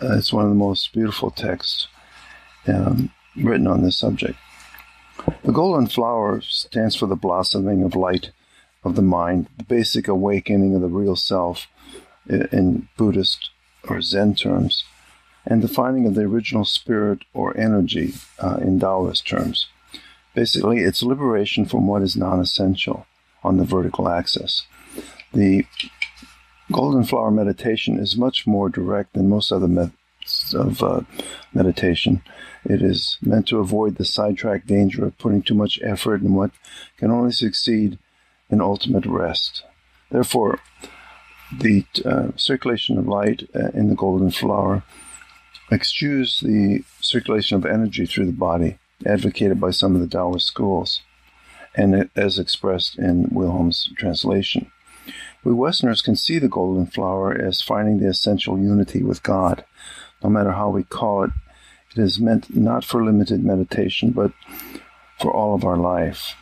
it's 0.00 0.32
one 0.32 0.44
of 0.44 0.50
the 0.50 0.56
most 0.56 0.92
beautiful 0.92 1.30
texts 1.30 1.88
um, 2.68 3.10
written 3.36 3.66
on 3.66 3.82
this 3.82 3.96
subject. 3.96 4.38
The 5.42 5.52
golden 5.52 5.86
flower 5.86 6.40
stands 6.40 6.96
for 6.96 7.06
the 7.06 7.16
blossoming 7.16 7.82
of 7.82 7.96
light 7.96 8.30
of 8.84 8.96
the 8.96 9.02
mind, 9.02 9.48
the 9.58 9.64
basic 9.64 10.08
awakening 10.08 10.74
of 10.74 10.80
the 10.80 10.88
real 10.88 11.16
self 11.16 11.66
in 12.28 12.88
Buddhist 12.96 13.50
or 13.88 14.00
Zen 14.00 14.34
terms, 14.34 14.84
and 15.46 15.62
the 15.62 15.68
finding 15.68 16.06
of 16.06 16.14
the 16.14 16.22
original 16.22 16.64
spirit 16.64 17.20
or 17.34 17.56
energy 17.56 18.14
uh, 18.38 18.58
in 18.60 18.78
Taoist 18.78 19.26
terms. 19.26 19.68
Basically, 20.34 20.80
it's 20.80 21.02
liberation 21.02 21.64
from 21.64 21.86
what 21.86 22.02
is 22.02 22.16
non 22.16 22.40
essential 22.40 23.06
on 23.42 23.56
the 23.56 23.64
vertical 23.64 24.08
axis. 24.08 24.66
The 25.32 25.64
golden 26.70 27.04
flower 27.04 27.30
meditation 27.30 27.98
is 27.98 28.16
much 28.16 28.46
more 28.46 28.68
direct 28.68 29.14
than 29.14 29.28
most 29.28 29.50
other 29.50 29.68
methods 29.68 30.54
of 30.54 30.82
uh, 30.82 31.00
meditation. 31.52 32.22
It 32.64 32.82
is 32.82 33.18
meant 33.22 33.48
to 33.48 33.58
avoid 33.58 33.96
the 33.96 34.04
sidetrack 34.04 34.66
danger 34.66 35.04
of 35.04 35.18
putting 35.18 35.42
too 35.42 35.54
much 35.54 35.80
effort 35.82 36.20
in 36.20 36.34
what 36.34 36.50
can 36.98 37.10
only 37.10 37.32
succeed 37.32 37.98
in 38.50 38.60
ultimate 38.60 39.06
rest. 39.06 39.64
Therefore, 40.10 40.60
the 41.56 41.84
uh, 42.04 42.28
circulation 42.36 42.98
of 42.98 43.06
light 43.06 43.48
uh, 43.54 43.68
in 43.74 43.88
the 43.88 43.94
golden 43.94 44.30
flower 44.30 44.82
eschews 45.70 46.40
the 46.40 46.84
circulation 47.00 47.56
of 47.56 47.64
energy 47.64 48.06
through 48.06 48.26
the 48.26 48.32
body, 48.32 48.78
advocated 49.06 49.60
by 49.60 49.70
some 49.70 49.94
of 49.94 50.00
the 50.00 50.08
Taoist 50.08 50.46
schools, 50.46 51.02
and 51.74 52.10
as 52.16 52.38
expressed 52.38 52.98
in 52.98 53.28
Wilhelm's 53.30 53.90
translation. 53.96 54.70
We 55.44 55.52
Westerners 55.52 56.02
can 56.02 56.16
see 56.16 56.38
the 56.38 56.48
golden 56.48 56.86
flower 56.86 57.32
as 57.32 57.62
finding 57.62 57.98
the 57.98 58.08
essential 58.08 58.58
unity 58.58 59.02
with 59.02 59.22
God, 59.22 59.64
no 60.22 60.28
matter 60.28 60.52
how 60.52 60.68
we 60.68 60.82
call 60.82 61.24
it 61.24 61.30
it 61.92 61.98
is 61.98 62.20
meant 62.20 62.54
not 62.54 62.84
for 62.84 63.04
limited 63.04 63.44
meditation, 63.44 64.10
but 64.10 64.32
for 65.18 65.32
all 65.32 65.54
of 65.54 65.64
our 65.64 65.76
life. 65.76 66.34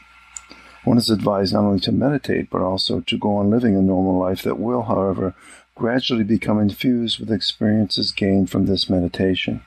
One 0.88 0.96
is 0.96 1.10
advised 1.10 1.52
not 1.52 1.64
only 1.64 1.80
to 1.80 1.92
meditate, 1.92 2.48
but 2.48 2.62
also 2.62 3.00
to 3.00 3.18
go 3.18 3.36
on 3.36 3.50
living 3.50 3.76
a 3.76 3.82
normal 3.82 4.18
life 4.18 4.42
that 4.44 4.58
will, 4.58 4.84
however, 4.84 5.34
gradually 5.74 6.24
become 6.24 6.58
infused 6.58 7.20
with 7.20 7.30
experiences 7.30 8.10
gained 8.10 8.48
from 8.48 8.64
this 8.64 8.88
meditation. 8.88 9.60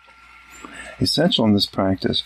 Essential 1.00 1.46
in 1.46 1.54
this 1.54 1.68
practice 1.68 2.24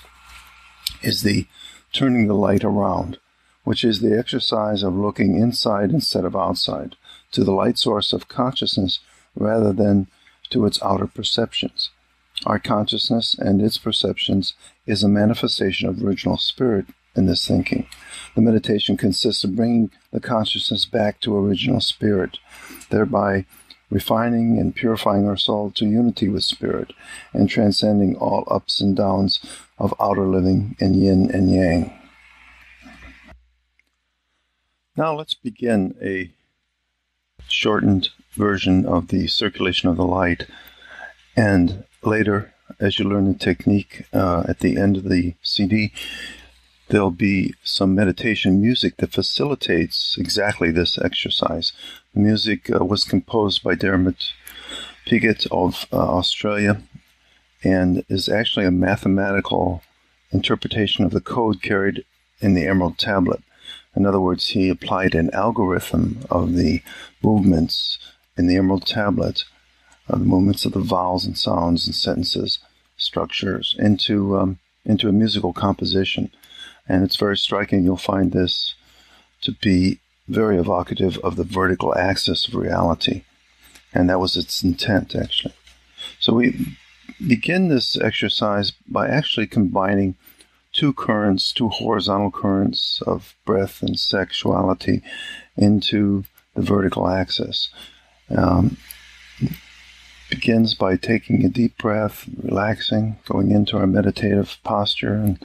is 1.02 1.24
the 1.24 1.46
turning 1.92 2.28
the 2.28 2.36
light 2.36 2.64
around, 2.64 3.18
which 3.66 3.84
is 3.84 4.00
the 4.00 4.18
exercise 4.18 4.82
of 4.82 4.96
looking 4.96 5.36
inside 5.38 5.92
instead 5.92 6.24
of 6.24 6.34
outside, 6.34 6.96
to 7.34 7.44
the 7.44 7.52
light 7.52 7.78
source 7.78 8.14
of 8.14 8.30
consciousness 8.30 9.00
rather 9.36 9.74
than 9.74 10.08
to 10.52 10.66
its 10.66 10.82
outer 10.82 11.08
perceptions. 11.08 11.90
Our 12.46 12.60
consciousness 12.60 13.36
and 13.38 13.62
its 13.62 13.78
perceptions 13.78 14.54
is 14.86 15.04
a 15.04 15.10
manifestation 15.10 15.90
of 15.90 16.02
original 16.02 16.38
spirit 16.38 16.86
in 17.16 17.26
this 17.26 17.48
thinking. 17.48 17.88
The 18.36 18.42
meditation 18.42 18.98
consists 18.98 19.44
of 19.44 19.56
bringing 19.56 19.92
the 20.12 20.20
consciousness 20.20 20.86
back 20.86 21.20
to 21.22 21.38
original 21.38 21.80
spirit, 21.80 22.38
thereby 22.90 23.46
refining 23.90 24.60
and 24.60 24.76
purifying 24.76 25.28
our 25.28 25.38
soul 25.38 25.72
to 25.72 25.86
unity 25.86 26.28
with 26.28 26.44
spirit 26.44 26.92
and 27.34 27.50
transcending 27.50 28.16
all 28.16 28.44
ups 28.50 28.82
and 28.82 28.96
downs 28.96 29.40
of 29.78 29.94
outer 30.00 30.28
living 30.28 30.76
in 30.80 30.94
yin 30.94 31.30
and 31.32 31.52
yang. 31.52 31.94
Now 34.98 35.14
let's 35.14 35.34
begin 35.34 35.96
a 36.02 36.32
shortened 37.48 38.10
version 38.32 38.86
of 38.86 39.10
the 39.10 39.28
circulation 39.28 39.90
of 39.90 39.98
the 39.98 40.06
light, 40.06 40.48
and 41.36 41.84
later, 42.02 42.54
as 42.80 42.98
you 42.98 43.06
learn 43.06 43.32
the 43.32 43.38
technique 43.38 44.06
uh, 44.14 44.44
at 44.48 44.60
the 44.60 44.78
end 44.78 44.98
of 44.98 45.04
the 45.10 45.36
CD, 45.42 45.92
there'll 46.90 47.12
be 47.12 47.56
some 47.64 47.96
meditation 47.96 48.62
music 48.62 48.98
that 48.98 49.12
facilitates 49.12 50.18
exactly 50.20 50.72
this 50.72 50.98
exercise. 50.98 51.74
The 52.14 52.20
music 52.20 52.70
uh, 52.70 52.86
was 52.86 53.04
composed 53.04 53.64
by 53.64 53.76
Dermot 53.76 54.34
Pigott 55.06 55.48
of 55.52 55.86
uh, 55.92 55.98
Australia 55.98 56.82
and 57.64 58.04
is 58.10 58.30
actually 58.30 58.66
a 58.66 58.72
mathematical 58.72 59.82
interpretation 60.32 61.04
of 61.04 61.12
the 61.12 61.22
code 61.22 61.62
carried 61.62 62.06
in 62.40 62.54
the 62.54 62.68
Emerald 62.68 62.98
Tablet. 62.98 63.42
In 63.96 64.06
other 64.06 64.20
words, 64.20 64.50
he 64.50 64.70
applied 64.70 65.16
an 65.16 65.30
algorithm 65.34 66.26
of 66.30 66.56
the 66.56 66.82
movements 67.24 67.98
in 68.38 68.48
the 68.48 68.58
Emerald 68.58 68.86
Tablet, 68.86 69.46
uh, 70.10 70.18
the 70.18 70.26
movements 70.26 70.66
of 70.66 70.74
the 70.74 70.80
vowels 70.80 71.26
and 71.26 71.38
sounds 71.38 71.88
and 71.88 71.96
sentences, 71.96 72.60
structures, 72.98 73.76
into 73.80 74.38
um, 74.38 74.60
into 74.86 75.10
a 75.10 75.14
musical 75.14 75.52
composition 75.52 76.30
and 76.88 77.04
it's 77.04 77.16
very 77.16 77.38
striking. 77.38 77.84
You'll 77.84 77.98
find 77.98 78.32
this 78.32 78.76
to 79.42 79.52
be 79.52 80.00
very 80.28 80.58
evocative 80.58 81.18
of 81.20 81.36
the 81.36 81.44
vertical 81.44 81.96
axis 81.96 82.48
of 82.48 82.56
reality. 82.56 83.24
And 83.94 84.10
that 84.10 84.20
was 84.20 84.36
its 84.36 84.64
intent, 84.64 85.16
actually. 85.16 85.54
So 86.20 86.34
we 86.34 86.78
begin 87.26 87.70
this 87.70 87.98
exercise 87.98 88.72
by 88.88 89.08
actually 89.08 89.48
combining 89.48 90.16
two 90.74 90.94
currents, 90.94 91.54
two 91.54 91.70
horizontal 91.70 92.32
currents 92.32 93.02
of 93.08 93.36
breath 93.46 93.82
and 93.82 93.98
sexuality 93.98 95.02
into 95.56 96.26
the 96.54 96.62
vertical 96.62 97.08
axis. 97.08 97.70
Um, 98.36 98.78
begins 100.30 100.74
by 100.74 100.98
taking 100.98 101.46
a 101.46 101.50
deep 101.50 101.78
breath, 101.78 102.28
relaxing, 102.42 103.18
going 103.26 103.52
into 103.52 103.78
our 103.78 103.88
meditative 103.88 104.58
posture, 104.64 105.14
and 105.14 105.40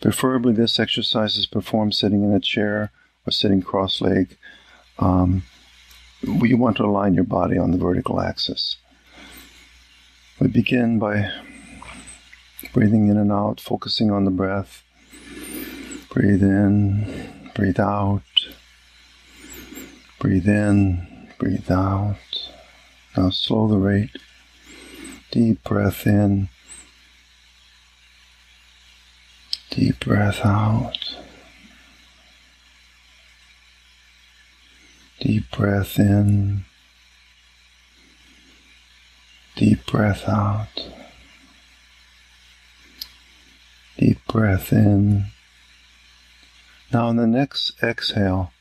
Preferably, 0.00 0.52
this 0.52 0.78
exercise 0.78 1.36
is 1.36 1.46
performed 1.46 1.94
sitting 1.94 2.22
in 2.22 2.32
a 2.32 2.40
chair 2.40 2.92
or 3.26 3.32
sitting 3.32 3.62
cross 3.62 4.00
legged. 4.00 4.36
Um, 4.98 5.42
you 6.22 6.56
want 6.56 6.76
to 6.78 6.84
align 6.84 7.14
your 7.14 7.24
body 7.24 7.58
on 7.58 7.72
the 7.72 7.78
vertical 7.78 8.20
axis. 8.20 8.76
We 10.40 10.48
begin 10.48 10.98
by 10.98 11.30
breathing 12.72 13.08
in 13.08 13.16
and 13.16 13.32
out, 13.32 13.60
focusing 13.60 14.10
on 14.10 14.24
the 14.24 14.30
breath. 14.30 14.84
Breathe 16.10 16.42
in, 16.42 17.50
breathe 17.54 17.80
out. 17.80 18.22
Breathe 20.20 20.48
in, 20.48 21.28
breathe 21.38 21.70
out. 21.70 22.50
Now 23.16 23.30
slow 23.30 23.68
the 23.68 23.78
rate. 23.78 24.10
Deep 25.30 25.62
breath 25.64 26.06
in. 26.06 26.48
Deep 29.70 30.00
breath 30.00 30.44
out. 30.44 31.16
Deep 35.20 35.50
breath 35.50 35.98
in. 35.98 36.64
Deep 39.56 39.84
breath 39.86 40.28
out. 40.28 40.88
Deep 43.98 44.18
breath 44.26 44.72
in. 44.72 45.26
Now, 46.92 47.08
on 47.08 47.16
the 47.16 47.26
next 47.26 47.72
exhale, 47.82 48.52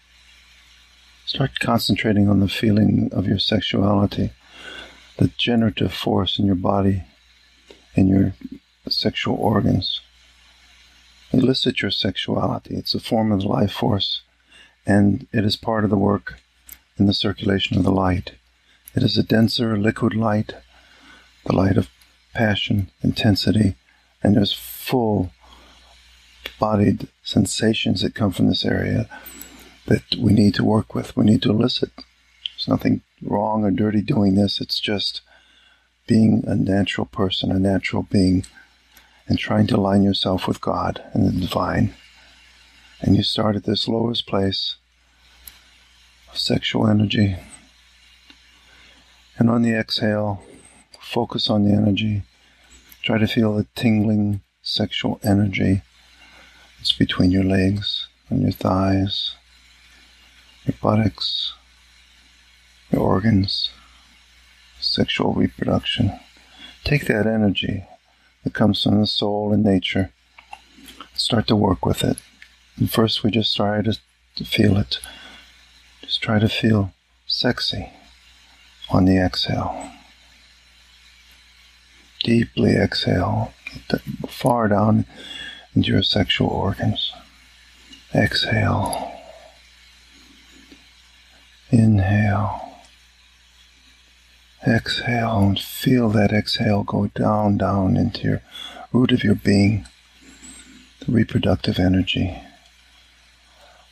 start 1.25 1.59
concentrating 1.59 2.27
on 2.27 2.41
the 2.41 2.49
feeling 2.49 3.09
of 3.13 3.27
your 3.27 3.39
sexuality, 3.39 4.31
the 5.17 5.31
generative 5.37 5.93
force 5.93 6.37
in 6.37 6.45
your 6.45 6.55
body, 6.55 7.03
in 7.95 8.07
your 8.09 8.33
sexual 8.89 9.35
organs. 9.35 10.01
Elicit 11.31 11.81
your 11.81 11.91
sexuality. 11.91 12.75
It's 12.75 12.95
a 12.95 12.99
form 12.99 13.31
of 13.31 13.43
life 13.43 13.71
force, 13.71 14.21
and 14.85 15.27
it 15.33 15.43
is 15.43 15.55
part 15.55 15.83
of 15.83 15.89
the 15.89 15.97
work 15.97 16.39
in 16.97 17.05
the 17.05 17.13
circulation 17.13 17.77
of 17.77 17.83
the 17.83 17.91
light. 17.91 18.33
It 18.95 19.03
is 19.03 19.17
a 19.17 19.23
denser 19.23 19.77
liquid 19.77 20.15
light, 20.15 20.53
the 21.45 21.55
light 21.55 21.77
of 21.77 21.89
passion, 22.33 22.89
intensity, 23.01 23.75
and 24.23 24.35
there's 24.35 24.53
full 24.53 25.31
bodied 26.59 27.07
sensations 27.23 28.01
that 28.01 28.15
come 28.15 28.31
from 28.31 28.47
this 28.47 28.65
area 28.65 29.07
that 29.85 30.03
we 30.17 30.33
need 30.33 30.53
to 30.55 30.63
work 30.63 30.95
with. 30.95 31.15
We 31.15 31.25
need 31.25 31.41
to 31.43 31.51
elicit. 31.51 31.91
There's 31.95 32.67
nothing 32.67 33.01
wrong 33.21 33.63
or 33.63 33.71
dirty 33.71 34.01
doing 34.01 34.35
this. 34.35 34.59
It's 34.61 34.79
just 34.79 35.21
being 36.07 36.43
a 36.47 36.55
natural 36.55 37.05
person, 37.05 37.51
a 37.51 37.59
natural 37.59 38.03
being 38.03 38.45
and 39.27 39.37
trying 39.37 39.67
to 39.67 39.75
align 39.75 40.03
yourself 40.03 40.47
with 40.47 40.61
God 40.61 41.03
and 41.13 41.27
the 41.27 41.39
divine. 41.39 41.93
And 43.01 43.15
you 43.15 43.23
start 43.23 43.55
at 43.55 43.65
this 43.65 43.87
lowest 43.87 44.25
place 44.25 44.77
of 46.31 46.37
sexual 46.37 46.87
energy. 46.87 47.35
And 49.37 49.49
on 49.49 49.61
the 49.61 49.73
exhale, 49.73 50.43
focus 50.99 51.49
on 51.49 51.63
the 51.63 51.75
energy. 51.75 52.23
Try 53.03 53.17
to 53.17 53.27
feel 53.27 53.55
the 53.55 53.67
tingling 53.75 54.41
sexual 54.61 55.19
energy. 55.23 55.81
It's 56.79 56.91
between 56.91 57.31
your 57.31 57.43
legs 57.43 58.07
and 58.29 58.41
your 58.41 58.51
thighs, 58.51 59.35
your 60.65 60.75
buttocks, 60.81 61.53
your 62.91 63.01
organs, 63.01 63.69
sexual 64.79 65.33
reproduction. 65.33 66.17
Take 66.83 67.05
that 67.05 67.27
energy 67.27 67.85
that 68.47 68.53
comes 68.53 68.81
from 68.81 69.01
the 69.01 69.07
soul 69.07 69.51
and 69.51 69.61
nature. 69.61 70.09
Start 71.15 71.47
to 71.47 71.55
work 71.55 71.85
with 71.85 72.01
it. 72.01 72.17
And 72.77 72.89
first, 72.89 73.21
we 73.21 73.29
just 73.29 73.53
try 73.53 73.81
to, 73.81 73.99
to 74.35 74.45
feel 74.45 74.77
it. 74.77 74.99
Just 76.01 76.21
try 76.21 76.39
to 76.39 76.47
feel 76.47 76.93
sexy 77.25 77.89
on 78.89 79.03
the 79.03 79.17
exhale. 79.17 79.91
Deeply 82.23 82.77
exhale, 82.77 83.53
far 84.29 84.69
down 84.69 85.05
into 85.75 85.89
your 85.89 86.03
sexual 86.03 86.47
organs. 86.47 87.11
Exhale. 88.15 89.11
Inhale. 91.69 92.66
Exhale 94.67 95.39
and 95.39 95.57
feel 95.57 96.09
that 96.09 96.33
exhale 96.33 96.83
go 96.83 97.07
down, 97.07 97.57
down 97.57 97.95
into 97.95 98.23
your 98.23 98.41
root 98.91 99.13
of 99.13 99.23
your 99.23 99.35
being, 99.35 99.87
the 100.99 101.09
reproductive 101.09 101.79
energy, 101.79 102.37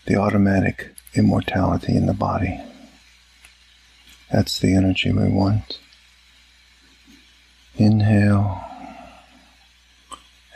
the 0.06 0.18
automatic 0.18 0.94
immortality 1.14 1.96
in 1.96 2.08
the 2.08 2.14
body. 2.14 2.60
That's 4.30 4.60
the 4.60 4.76
energy 4.76 5.14
we 5.14 5.30
want. 5.30 5.80
Inhale, 7.78 8.62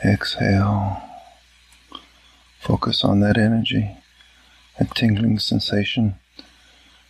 exhale. 0.04 1.02
Focus 2.58 3.04
on 3.04 3.20
that 3.20 3.38
energy, 3.38 3.96
that 4.78 4.94
tingling 4.94 5.38
sensation, 5.38 6.16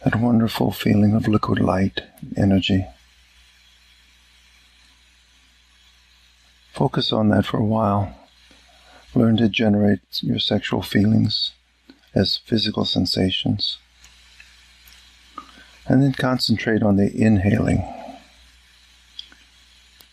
that 0.04 0.14
wonderful 0.14 0.70
feeling 0.70 1.14
of 1.14 1.26
liquid 1.26 1.58
light 1.58 2.02
energy. 2.36 2.86
Focus 6.72 7.12
on 7.12 7.28
that 7.28 7.46
for 7.46 7.58
a 7.58 7.64
while. 7.64 8.14
Learn 9.14 9.36
to 9.38 9.48
generate 9.48 10.00
your 10.22 10.38
sexual 10.38 10.82
feelings 10.82 11.52
as 12.14 12.36
physical 12.36 12.84
sensations. 12.84 13.78
And 15.86 16.02
then 16.02 16.12
concentrate 16.12 16.82
on 16.82 16.96
the 16.96 17.10
inhaling. 17.14 17.84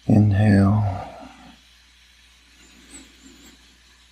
Inhale. 0.07 1.07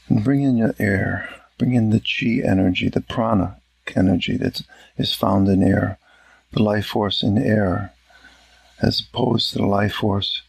And 0.08 0.24
bring 0.24 0.44
in 0.44 0.58
your 0.58 0.76
air. 0.78 1.30
Bring 1.58 1.74
in 1.74 1.90
the 1.90 2.02
chi 2.02 2.48
energy, 2.48 2.90
the 2.90 3.02
prana 3.02 3.58
energy 3.96 4.38
that 4.38 4.62
is 4.98 5.14
found 5.14 5.48
in 5.48 5.64
air, 5.64 5.98
the 6.52 6.62
life 6.62 6.88
force 6.88 7.24
in 7.24 7.38
air, 7.38 7.94
as 8.82 9.00
opposed 9.00 9.52
to 9.52 9.60
the 9.60 9.66
life 9.66 9.94
force 9.94 10.42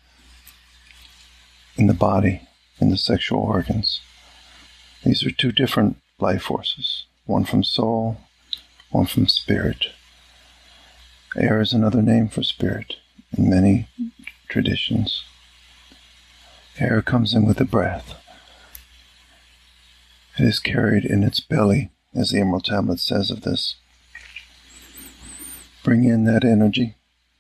in 1.77 1.87
the 1.87 1.95
body, 1.95 2.43
in 2.81 2.91
the 2.91 2.97
sexual 2.97 3.41
organs. 3.41 4.01
These 5.05 5.25
are 5.25 5.31
two 5.31 5.53
different 5.53 5.99
life 6.19 6.43
forces 6.43 7.05
one 7.27 7.45
from 7.45 7.65
soul, 7.65 8.19
one 8.91 9.07
from 9.07 9.27
spirit. 9.27 9.87
Air 11.37 11.61
is 11.61 11.73
another 11.73 12.01
name 12.01 12.29
for 12.29 12.43
spirit 12.43 12.97
in 13.37 13.51
many 13.51 13.89
traditions. 14.49 15.25
Air 16.79 17.03
comes 17.03 17.35
in 17.35 17.45
with 17.45 17.57
the 17.57 17.65
breath. 17.65 18.15
It 20.39 20.45
is 20.45 20.59
carried 20.59 21.05
in 21.05 21.25
its 21.25 21.41
belly, 21.41 21.91
as 22.15 22.31
the 22.31 22.41
Emerald 22.41 22.65
Tablet 22.65 23.01
says 23.01 23.31
of 23.31 23.43
this. 23.43 23.77
Bring 25.83 26.05
in 26.05 26.25
that 26.25 26.45
energy, 26.45 26.95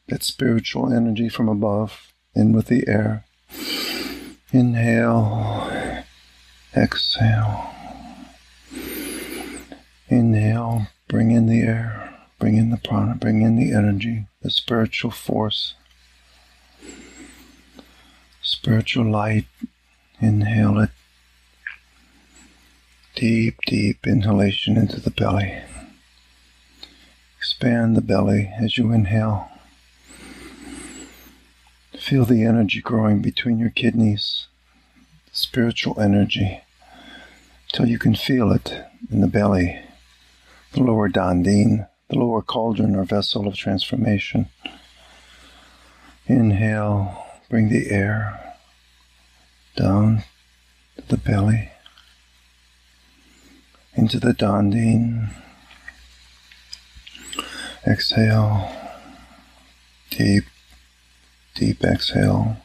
that 0.09 0.23
spiritual 0.23 0.93
energy 0.93 1.28
from 1.28 1.49
above, 1.49 2.12
in 2.35 2.52
with 2.52 2.66
the 2.66 2.87
air. 2.88 3.25
Inhale, 4.53 6.05
exhale. 6.76 7.75
Inhale, 10.09 10.87
bring 11.09 11.33
in 11.33 11.47
the 11.47 11.61
air, 11.61 12.15
bring 12.38 12.57
in 12.57 12.71
the 12.71 12.76
prana, 12.76 13.17
bring 13.17 13.43
in 13.43 13.57
the 13.57 13.73
energy, 13.73 14.26
the 14.43 14.50
spiritual 14.50 15.11
force, 15.11 15.75
spiritual 18.41 19.11
light. 19.11 19.47
Inhale 20.21 20.79
it. 20.79 20.91
Deep, 23.15 23.59
deep 23.67 24.07
inhalation 24.07 24.76
into 24.76 25.00
the 25.00 25.11
belly. 25.11 25.59
Expand 27.37 27.97
the 27.97 28.00
belly 28.00 28.50
as 28.59 28.79
you 28.79 28.93
inhale. 28.93 29.50
Feel 31.99 32.25
the 32.25 32.45
energy 32.45 32.81
growing 32.81 33.21
between 33.21 33.59
your 33.59 33.71
kidneys, 33.71 34.47
spiritual 35.33 36.00
energy, 36.00 36.61
till 37.73 37.87
you 37.87 37.99
can 37.99 38.15
feel 38.15 38.53
it 38.53 38.85
in 39.11 39.21
the 39.21 39.26
belly 39.26 39.81
the 40.76 40.83
lower 40.83 41.09
dandine, 41.09 41.88
the 42.09 42.19
lower 42.19 42.43
cauldron 42.43 42.95
or 42.95 43.05
vessel 43.05 43.49
of 43.49 43.57
transformation. 43.57 44.47
Inhale, 46.26 47.25
bring 47.49 47.71
the 47.71 47.91
air 47.91 48.57
down 49.75 50.23
to 50.97 51.09
the 51.09 51.17
belly, 51.17 51.71
into 53.95 54.21
the 54.21 54.35
dandine. 54.35 55.31
Exhale, 57.87 58.69
deep, 60.11 60.45
deep 61.57 61.83
exhale. 61.83 62.59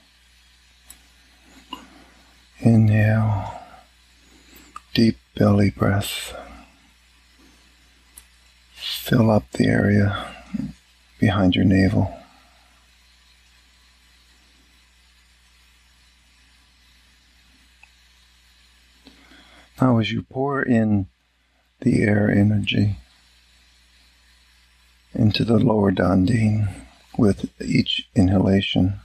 Inhale, 2.60 3.53
deep 4.93 5.17
belly 5.33 5.69
breath 5.69 6.36
fill 8.74 9.31
up 9.31 9.50
the 9.53 9.65
area 9.65 10.27
behind 11.20 11.55
your 11.55 11.63
navel. 11.63 12.13
Now, 19.81 20.00
as 20.00 20.11
you 20.11 20.22
pour 20.22 20.61
in 20.61 21.07
the 21.79 22.03
air 22.03 22.29
energy 22.29 22.98
into 25.13 25.46
the 25.46 25.57
lower 25.57 25.92
dandine 25.92 26.68
with 27.17 27.50
each 27.61 28.07
inhalation, 28.15 29.00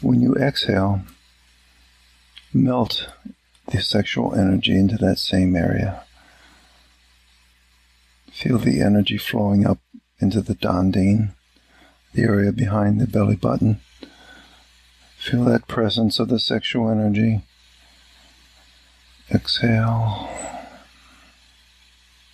when 0.00 0.20
you 0.20 0.34
exhale, 0.34 1.02
melt 2.52 3.08
the 3.68 3.80
sexual 3.80 4.34
energy 4.34 4.76
into 4.76 4.96
that 4.96 5.18
same 5.18 5.56
area. 5.56 6.04
Feel 8.30 8.58
the 8.58 8.80
energy 8.80 9.18
flowing 9.18 9.66
up 9.66 9.78
into 10.20 10.40
the 10.40 10.54
dandine, 10.54 11.30
the 12.12 12.22
area 12.22 12.52
behind 12.52 13.00
the 13.00 13.06
belly 13.06 13.36
button. 13.36 13.80
Feel 15.16 15.44
that 15.44 15.66
presence 15.66 16.18
of 16.18 16.28
the 16.28 16.38
sexual 16.38 16.90
energy. 16.90 17.42
Exhale. 19.30 20.28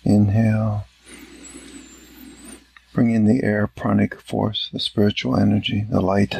Inhale. 0.03 0.85
Bring 2.93 3.09
in 3.09 3.25
the 3.25 3.43
air 3.43 3.65
pranic 3.65 4.21
force, 4.21 4.69
the 4.71 4.79
spiritual 4.79 5.35
energy, 5.35 5.85
the 5.89 5.99
light 5.99 6.37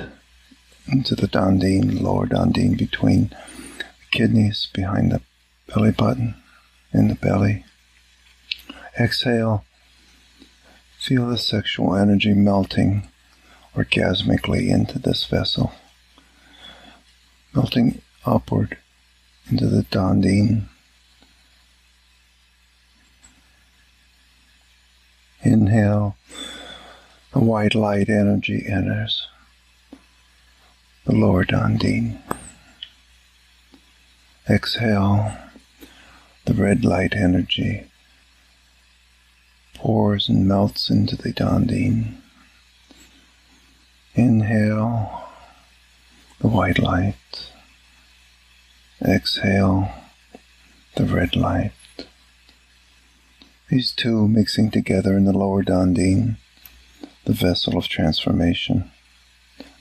into 0.87 1.15
the 1.15 1.27
dandine, 1.27 1.99
lower 1.99 2.27
dandine 2.27 2.77
between 2.77 3.29
the 3.79 3.85
kidneys, 4.11 4.67
behind 4.71 5.11
the 5.11 5.21
belly 5.67 5.91
button, 5.91 6.35
in 6.93 7.07
the 7.07 7.15
belly. 7.15 7.65
Exhale. 8.99 9.65
Feel 10.99 11.27
the 11.27 11.37
sexual 11.37 11.95
energy 11.95 12.33
melting 12.33 13.07
orgasmically 13.75 14.69
into 14.69 14.99
this 14.99 15.25
vessel, 15.25 15.73
melting 17.53 18.01
upward 18.25 18.77
into 19.49 19.67
the 19.67 19.83
dandine. 19.83 20.69
Inhale, 25.43 26.15
the 27.33 27.39
white 27.39 27.75
light 27.75 28.09
energy 28.09 28.65
enters 28.65 29.27
the 31.05 31.13
lower 31.13 31.43
dandine. 31.43 32.17
Exhale, 34.49 35.37
the 36.45 36.53
red 36.53 36.85
light 36.85 37.13
energy 37.13 37.85
pours 39.75 40.29
and 40.29 40.47
melts 40.47 40.89
into 40.89 41.17
the 41.17 41.33
dandine. 41.33 42.15
Inhale 44.15 45.23
the 46.39 46.47
white 46.47 46.79
light. 46.79 47.51
Exhale 49.01 49.91
the 50.95 51.03
red 51.05 51.35
light. 51.35 51.73
These 53.73 53.91
two 53.91 54.27
mixing 54.27 54.69
together 54.69 55.17
in 55.17 55.25
the 55.25 55.35
lower 55.35 55.63
dandine, 55.63 56.37
the 57.25 57.33
vessel 57.33 57.75
of 57.75 57.87
transformation. 57.87 58.91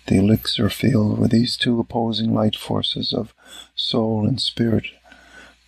The 0.07 0.17
elixir 0.17 0.71
field 0.71 1.19
where 1.19 1.29
these 1.29 1.59
two 1.59 1.79
opposing 1.79 2.33
light 2.33 2.57
forces 2.57 3.13
of 3.13 3.35
soul 3.75 4.27
and 4.27 4.41
spirit 4.41 4.87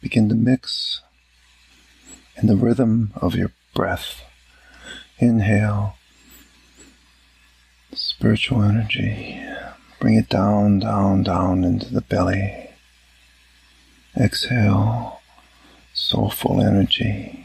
begin 0.01 0.31
to 0.31 0.35
mix 0.35 1.03
in 2.37 2.47
the 2.47 2.57
rhythm 2.57 3.13
of 3.15 3.35
your 3.35 3.53
breath. 3.75 4.23
Inhale 5.19 5.99
spiritual 7.93 8.63
energy. 8.63 9.39
Bring 10.01 10.15
it 10.15 10.31
down, 10.31 10.79
down, 10.79 11.25
down 11.25 11.63
into 11.63 11.93
the 11.93 12.01
belly. 12.01 12.71
Exhale 14.17 15.21
soulful 15.93 16.63
energy. 16.63 17.44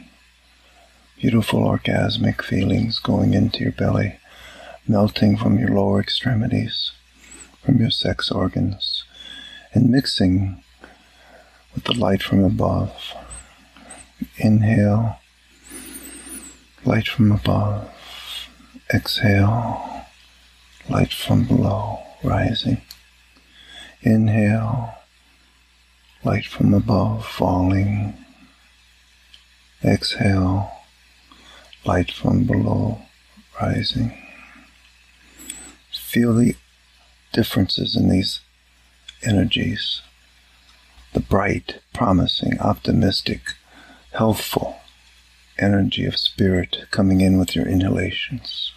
Beautiful 1.20 1.60
orgasmic 1.60 2.40
feelings 2.40 2.98
going 2.98 3.34
into 3.34 3.58
your 3.60 3.72
belly, 3.72 4.18
melting 4.88 5.36
from 5.36 5.58
your 5.58 5.68
lower 5.68 6.00
extremities, 6.00 6.92
from 7.62 7.76
your 7.76 7.90
sex 7.90 8.30
organs, 8.30 9.04
and 9.74 9.90
mixing 9.90 10.64
with 11.74 11.84
the 11.84 11.92
light 11.92 12.22
from 12.22 12.42
above. 12.42 13.14
Inhale 14.38 15.18
light 16.86 17.06
from 17.06 17.32
above. 17.32 17.90
Exhale, 18.94 20.06
light 20.88 21.12
from 21.12 21.44
below, 21.44 21.98
rising. 22.24 22.80
Inhale, 24.00 24.94
light 26.24 26.46
from 26.46 26.72
above, 26.72 27.26
falling. 27.26 28.14
Exhale, 29.84 30.79
light 31.84 32.10
from 32.12 32.44
below, 32.44 33.02
rising. 33.60 34.12
Feel 35.92 36.34
the 36.34 36.56
differences 37.32 37.96
in 37.96 38.08
these 38.08 38.40
energies. 39.22 40.02
The 41.12 41.20
bright, 41.20 41.80
promising, 41.92 42.58
optimistic, 42.60 43.40
healthful, 44.12 44.80
energy 45.58 46.04
of 46.06 46.16
spirit 46.16 46.84
coming 46.90 47.20
in 47.20 47.38
with 47.38 47.54
your 47.54 47.66
inhalations. 47.66 48.72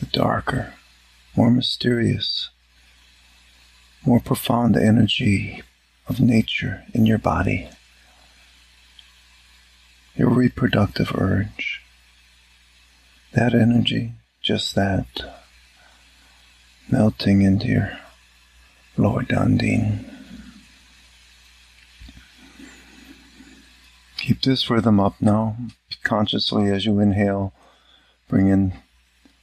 The 0.00 0.06
darker, 0.06 0.74
more 1.36 1.50
mysterious, 1.50 2.50
more 4.04 4.20
profound 4.20 4.76
energy 4.76 5.62
of 6.08 6.20
nature 6.20 6.84
in 6.92 7.06
your 7.06 7.18
body, 7.18 7.68
your 10.16 10.28
reproductive 10.30 11.12
urge. 11.14 11.80
That 13.32 13.54
energy, 13.54 14.12
just 14.42 14.74
that, 14.74 15.06
melting 16.90 17.42
into 17.42 17.66
your 17.66 17.98
lower 18.96 19.22
Dandine. 19.22 20.04
Keep 24.18 24.42
this 24.42 24.70
rhythm 24.70 25.00
up 25.00 25.20
now, 25.20 25.56
consciously 26.02 26.70
as 26.70 26.86
you 26.86 26.98
inhale. 27.00 27.52
Bring 28.28 28.48
in 28.48 28.72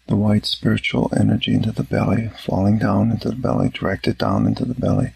the 0.08 0.16
white 0.16 0.46
spiritual 0.46 1.12
energy 1.16 1.54
into 1.54 1.72
the 1.72 1.84
belly, 1.84 2.32
falling 2.38 2.80
down 2.80 3.12
into 3.12 3.30
the 3.30 3.36
belly, 3.36 3.70
direct 3.70 4.08
it 4.08 4.18
down 4.18 4.48
into 4.48 4.66
the 4.66 4.74
belly. 4.74 5.14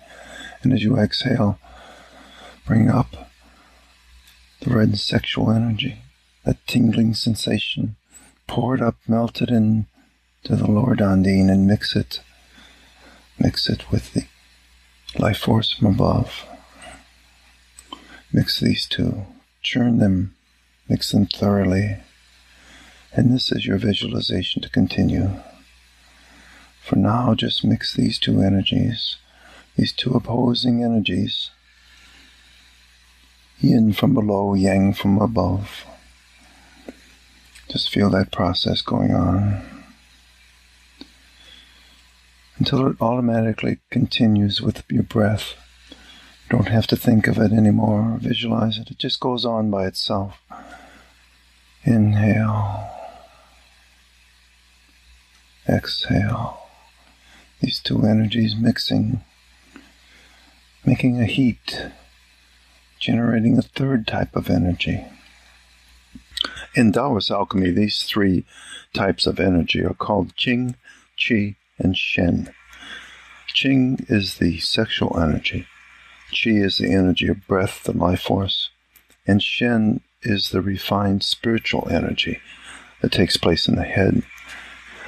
And 0.65 0.73
as 0.73 0.83
you 0.83 0.97
exhale, 0.97 1.57
bring 2.65 2.89
up 2.89 3.29
the 4.59 4.71
red 4.75 4.97
sexual 4.97 5.51
energy, 5.51 5.99
that 6.43 6.65
tingling 6.67 7.13
sensation. 7.13 7.95
Pour 8.47 8.75
it 8.75 8.81
up, 8.81 8.97
melt 9.07 9.41
it 9.41 9.49
in 9.49 9.85
to 10.43 10.57
the 10.57 10.69
lower 10.69 10.95
Dandine 10.95 11.49
and 11.49 11.65
mix 11.65 11.95
it. 11.95 12.19
Mix 13.39 13.69
it 13.69 13.91
with 13.91 14.13
the 14.13 14.25
life 15.17 15.37
force 15.37 15.71
from 15.71 15.87
above. 15.87 16.45
Mix 18.33 18.59
these 18.59 18.85
two 18.85 19.25
churn 19.65 19.97
them, 19.97 20.35
mix 20.87 21.11
them 21.11 21.25
thoroughly, 21.25 21.97
and 23.11 23.33
this 23.33 23.51
is 23.51 23.65
your 23.65 23.77
visualization 23.77 24.61
to 24.61 24.69
continue. 24.69 25.29
For 26.83 26.97
now, 26.97 27.33
just 27.33 27.65
mix 27.65 27.93
these 27.95 28.19
two 28.19 28.41
energies, 28.41 29.17
these 29.75 29.91
two 29.91 30.11
opposing 30.11 30.83
energies, 30.83 31.51
yin 33.59 33.93
from 33.93 34.13
below, 34.13 34.53
yang 34.53 34.93
from 34.93 35.17
above. 35.19 35.85
Just 37.69 37.89
feel 37.89 38.09
that 38.11 38.31
process 38.31 38.81
going 38.81 39.13
on 39.13 39.61
until 42.57 42.87
it 42.87 43.01
automatically 43.01 43.79
continues 43.89 44.61
with 44.61 44.83
your 44.89 45.03
breath. 45.03 45.55
Don't 46.49 46.67
have 46.67 46.87
to 46.87 46.95
think 46.95 47.27
of 47.27 47.37
it 47.37 47.51
anymore, 47.51 48.17
visualize 48.21 48.77
it. 48.77 48.91
It 48.91 48.99
just 48.99 49.19
goes 49.19 49.45
on 49.45 49.69
by 49.71 49.87
itself. 49.87 50.39
Inhale. 51.83 52.89
Exhale. 55.67 56.59
These 57.61 57.79
two 57.79 58.03
energies 58.05 58.55
mixing, 58.55 59.23
making 60.85 61.19
a 61.19 61.25
heat, 61.25 61.87
generating 62.99 63.57
a 63.57 63.61
third 63.61 64.05
type 64.07 64.35
of 64.35 64.49
energy. 64.49 65.05
In 66.75 66.91
Taoist 66.91 67.31
alchemy, 67.31 67.71
these 67.71 68.03
three 68.03 68.45
types 68.93 69.25
of 69.25 69.39
energy 69.39 69.83
are 69.83 69.93
called 69.93 70.35
Qing, 70.35 70.75
Qi, 71.17 71.55
and 71.79 71.97
Shen. 71.97 72.53
Qing 73.49 74.09
is 74.11 74.35
the 74.35 74.59
sexual 74.59 75.17
energy. 75.19 75.65
Qi 76.31 76.63
is 76.63 76.77
the 76.77 76.93
energy 76.93 77.27
of 77.27 77.47
breath, 77.47 77.83
the 77.83 77.97
life 77.97 78.21
force, 78.21 78.69
and 79.25 79.41
Shen 79.41 80.01
is 80.21 80.49
the 80.49 80.61
refined 80.61 81.23
spiritual 81.23 81.87
energy 81.89 82.39
that 83.01 83.11
takes 83.11 83.37
place 83.37 83.67
in 83.67 83.75
the 83.75 83.83
head. 83.83 84.23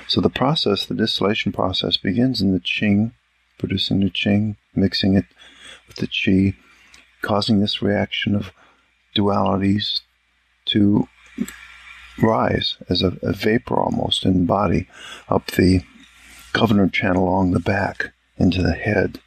So 0.08 0.22
the 0.22 0.30
process, 0.30 0.86
the 0.86 0.96
distillation 0.96 1.52
process, 1.52 1.98
begins 1.98 2.42
in 2.42 2.54
the 2.54 2.60
Qing, 2.62 3.12
producing 3.58 4.00
the 4.00 4.10
Qing, 4.10 4.56
mixing 4.74 5.16
it 5.16 5.26
the 5.98 6.08
Qi, 6.08 6.56
causing 7.22 7.60
this 7.60 7.82
reaction 7.82 8.36
of 8.36 8.52
dualities 9.16 10.02
to 10.66 11.08
rise 12.22 12.78
as 12.90 13.02
a, 13.02 13.18
a 13.22 13.34
vapor 13.34 13.76
almost 13.76 14.26
in 14.26 14.34
the 14.34 14.46
body 14.46 14.88
up 15.30 15.48
the 15.52 15.82
governor 16.54 16.90
channel 16.90 17.28
along 17.28 17.52
the 17.52 17.60
back 17.60 18.12
into 18.38 18.62
the 18.62 18.74
head 18.74 19.20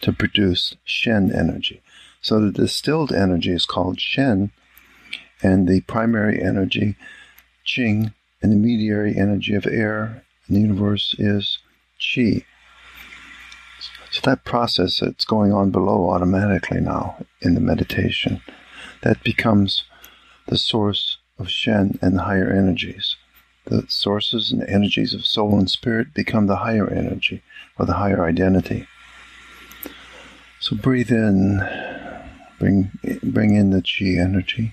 to 0.00 0.12
produce 0.12 0.76
Shen 0.84 1.32
energy. 1.32 1.82
So 2.20 2.40
the 2.40 2.52
distilled 2.52 3.12
energy 3.12 3.52
is 3.52 3.66
called 3.66 4.00
Shen, 4.00 4.50
and 5.42 5.68
the 5.68 5.80
primary 5.82 6.42
energy, 6.42 6.96
Qing, 7.66 8.12
and 8.42 8.52
the 8.52 8.56
mediary 8.56 9.16
energy 9.16 9.54
of 9.54 9.66
air 9.66 10.24
in 10.48 10.54
the 10.54 10.60
universe 10.60 11.14
is 11.18 11.58
Qi. 12.00 12.44
So 14.16 14.22
that 14.30 14.44
process 14.44 15.00
that's 15.00 15.26
going 15.26 15.52
on 15.52 15.70
below 15.70 16.08
automatically 16.08 16.80
now 16.80 17.22
in 17.42 17.52
the 17.54 17.60
meditation, 17.60 18.40
that 19.02 19.22
becomes 19.22 19.84
the 20.46 20.56
source 20.56 21.18
of 21.38 21.50
Shen 21.50 21.98
and 22.00 22.16
the 22.16 22.22
higher 22.22 22.50
energies. 22.50 23.16
The 23.66 23.84
sources 23.88 24.50
and 24.50 24.62
energies 24.62 25.12
of 25.12 25.26
soul 25.26 25.58
and 25.58 25.70
spirit 25.70 26.14
become 26.14 26.46
the 26.46 26.56
higher 26.56 26.88
energy 26.88 27.42
or 27.78 27.84
the 27.84 27.92
higher 27.92 28.24
identity. 28.24 28.88
So 30.60 30.76
breathe 30.76 31.10
in, 31.10 31.58
bring 32.58 32.92
bring 33.22 33.54
in 33.54 33.68
the 33.68 33.82
chi 33.82 34.18
energy 34.18 34.72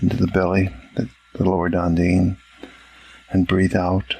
into 0.00 0.16
the 0.16 0.28
belly, 0.28 0.72
the, 0.94 1.08
the 1.34 1.44
lower 1.44 1.68
dandine, 1.68 2.36
and 3.28 3.48
breathe 3.48 3.74
out, 3.74 4.14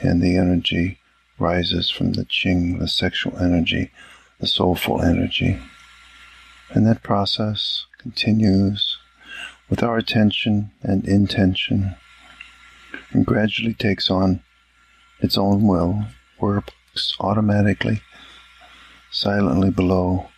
and 0.00 0.22
the 0.22 0.38
energy 0.38 0.98
rises 1.38 1.90
from 1.90 2.12
the 2.12 2.24
qing, 2.24 2.78
the 2.78 2.88
sexual 2.88 3.36
energy, 3.38 3.90
the 4.40 4.46
soulful 4.46 5.02
energy. 5.02 5.58
And 6.70 6.86
that 6.86 7.02
process 7.02 7.86
continues 7.98 8.98
with 9.68 9.82
our 9.82 9.96
attention 9.96 10.70
and 10.82 11.06
intention 11.06 11.96
and 13.12 13.24
gradually 13.24 13.74
takes 13.74 14.10
on 14.10 14.42
its 15.20 15.38
own 15.38 15.66
will, 15.66 16.04
works 16.40 17.16
automatically 17.20 18.02
silently 19.10 19.70
below 19.70 20.28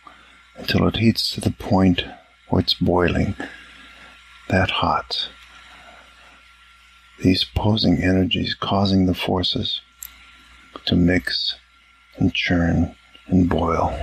until 0.55 0.87
it 0.87 0.97
heats 0.97 1.33
to 1.33 1.41
the 1.41 1.51
point 1.51 2.05
where 2.49 2.61
it's 2.61 2.75
boiling, 2.75 3.35
that 4.49 4.69
hot. 4.69 5.29
These 7.23 7.43
opposing 7.43 8.03
energies 8.03 8.53
causing 8.53 9.07
the 9.07 9.15
forces 9.15 9.81
to 10.85 10.95
mix 10.95 11.55
and 12.17 12.33
churn 12.33 12.95
and 13.27 13.49
boil 13.49 13.93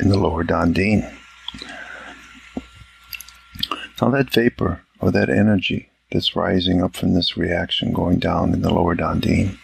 in 0.00 0.08
the 0.08 0.18
lower 0.18 0.44
Dandine. 0.44 1.12
Now, 4.00 4.10
that 4.10 4.30
vapor 4.30 4.82
or 5.00 5.10
that 5.12 5.30
energy 5.30 5.90
that's 6.10 6.34
rising 6.34 6.82
up 6.82 6.96
from 6.96 7.14
this 7.14 7.36
reaction 7.36 7.92
going 7.92 8.18
down 8.18 8.52
in 8.52 8.62
the 8.62 8.72
lower 8.72 8.96
Dandine 8.96 9.58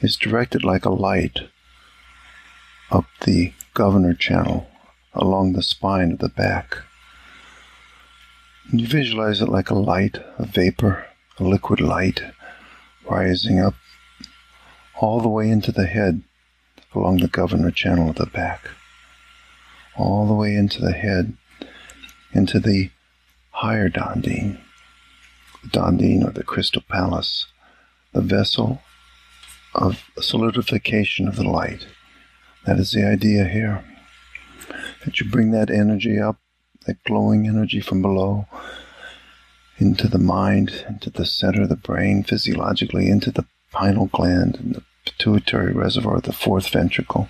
is 0.00 0.16
directed 0.16 0.64
like 0.64 0.84
a 0.84 0.90
light 0.90 1.40
up 2.90 3.06
the 3.24 3.52
governor 3.74 4.14
channel 4.14 4.68
along 5.12 5.52
the 5.52 5.62
spine 5.62 6.12
of 6.12 6.18
the 6.18 6.28
back. 6.28 6.78
And 8.70 8.80
you 8.80 8.86
visualize 8.86 9.40
it 9.40 9.48
like 9.48 9.70
a 9.70 9.74
light, 9.74 10.18
a 10.38 10.46
vapor, 10.46 11.06
a 11.38 11.44
liquid 11.44 11.80
light 11.80 12.22
rising 13.08 13.60
up 13.60 13.74
all 14.98 15.20
the 15.20 15.28
way 15.28 15.50
into 15.50 15.72
the 15.72 15.86
head 15.86 16.22
along 16.94 17.18
the 17.18 17.28
governor 17.28 17.70
channel 17.70 18.10
of 18.10 18.16
the 18.16 18.26
back, 18.26 18.68
all 19.96 20.26
the 20.26 20.34
way 20.34 20.54
into 20.54 20.80
the 20.80 20.92
head, 20.92 21.36
into 22.32 22.58
the 22.58 22.90
higher 23.50 23.88
Dandine, 23.88 24.58
the 25.62 25.68
Dandine 25.68 26.26
or 26.26 26.30
the 26.30 26.42
crystal 26.42 26.82
palace, 26.88 27.46
the 28.12 28.20
vessel 28.20 28.80
of 29.74 30.02
solidification 30.18 31.28
of 31.28 31.36
the 31.36 31.48
light. 31.48 31.86
That 32.64 32.78
is 32.78 32.92
the 32.92 33.06
idea 33.06 33.44
here. 33.44 33.84
That 35.04 35.20
you 35.20 35.30
bring 35.30 35.50
that 35.52 35.70
energy 35.70 36.18
up, 36.18 36.38
that 36.86 37.02
glowing 37.04 37.46
energy 37.46 37.80
from 37.80 38.02
below, 38.02 38.46
into 39.78 40.08
the 40.08 40.18
mind, 40.18 40.84
into 40.88 41.10
the 41.10 41.26
center 41.26 41.62
of 41.62 41.68
the 41.68 41.76
brain, 41.76 42.24
physiologically, 42.24 43.08
into 43.08 43.30
the 43.30 43.44
pineal 43.72 44.06
gland 44.06 44.56
and 44.56 44.74
the 44.74 44.82
pituitary 45.04 45.72
reservoir, 45.72 46.16
of 46.16 46.22
the 46.22 46.32
fourth 46.32 46.68
ventricle. 46.68 47.28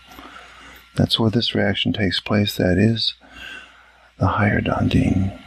That's 0.95 1.21
where 1.21 1.31
this 1.31 1.55
reaction 1.55 1.93
takes 1.93 2.21
place. 2.21 2.57
That 2.57 2.79
is 2.79 3.15
the 4.19 4.27
higher 4.27 4.61
Dandine. 4.61 5.39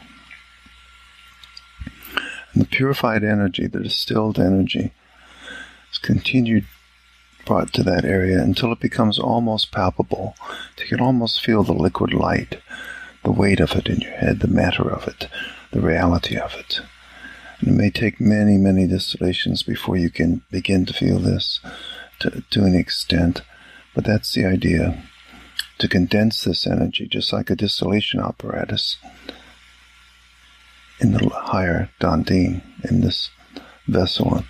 And 2.52 2.62
the 2.62 2.66
purified 2.66 3.24
energy, 3.24 3.66
the 3.66 3.80
distilled 3.80 4.38
energy, 4.38 4.92
is 5.90 5.98
continued 5.98 6.64
brought 7.46 7.72
to 7.72 7.82
that 7.82 8.04
area 8.04 8.40
until 8.40 8.72
it 8.72 8.80
becomes 8.80 9.18
almost 9.18 9.72
palpable. 9.72 10.36
You 10.78 10.86
can 10.86 11.00
almost 11.00 11.44
feel 11.44 11.62
the 11.62 11.72
liquid 11.72 12.12
light, 12.12 12.60
the 13.24 13.32
weight 13.32 13.60
of 13.60 13.72
it 13.72 13.88
in 13.88 14.00
your 14.00 14.12
head, 14.12 14.40
the 14.40 14.48
matter 14.48 14.88
of 14.88 15.08
it, 15.08 15.28
the 15.72 15.80
reality 15.80 16.36
of 16.36 16.54
it. 16.54 16.80
It 17.62 17.68
may 17.68 17.90
take 17.90 18.20
many, 18.20 18.56
many 18.56 18.86
distillations 18.86 19.62
before 19.62 19.96
you 19.96 20.10
can 20.10 20.42
begin 20.50 20.86
to 20.86 20.92
feel 20.92 21.18
this 21.18 21.60
to, 22.20 22.42
to 22.50 22.64
an 22.64 22.74
extent, 22.74 23.42
but 23.94 24.04
that's 24.04 24.32
the 24.34 24.46
idea. 24.46 25.02
To 25.78 25.88
condense 25.88 26.44
this 26.44 26.66
energy, 26.66 27.06
just 27.06 27.32
like 27.32 27.48
a 27.48 27.56
distillation 27.56 28.20
apparatus, 28.20 28.98
in 31.00 31.12
the 31.12 31.28
higher 31.30 31.90
Dandin, 32.00 32.62
in 32.84 33.00
this 33.00 33.30
vessel 33.86 34.44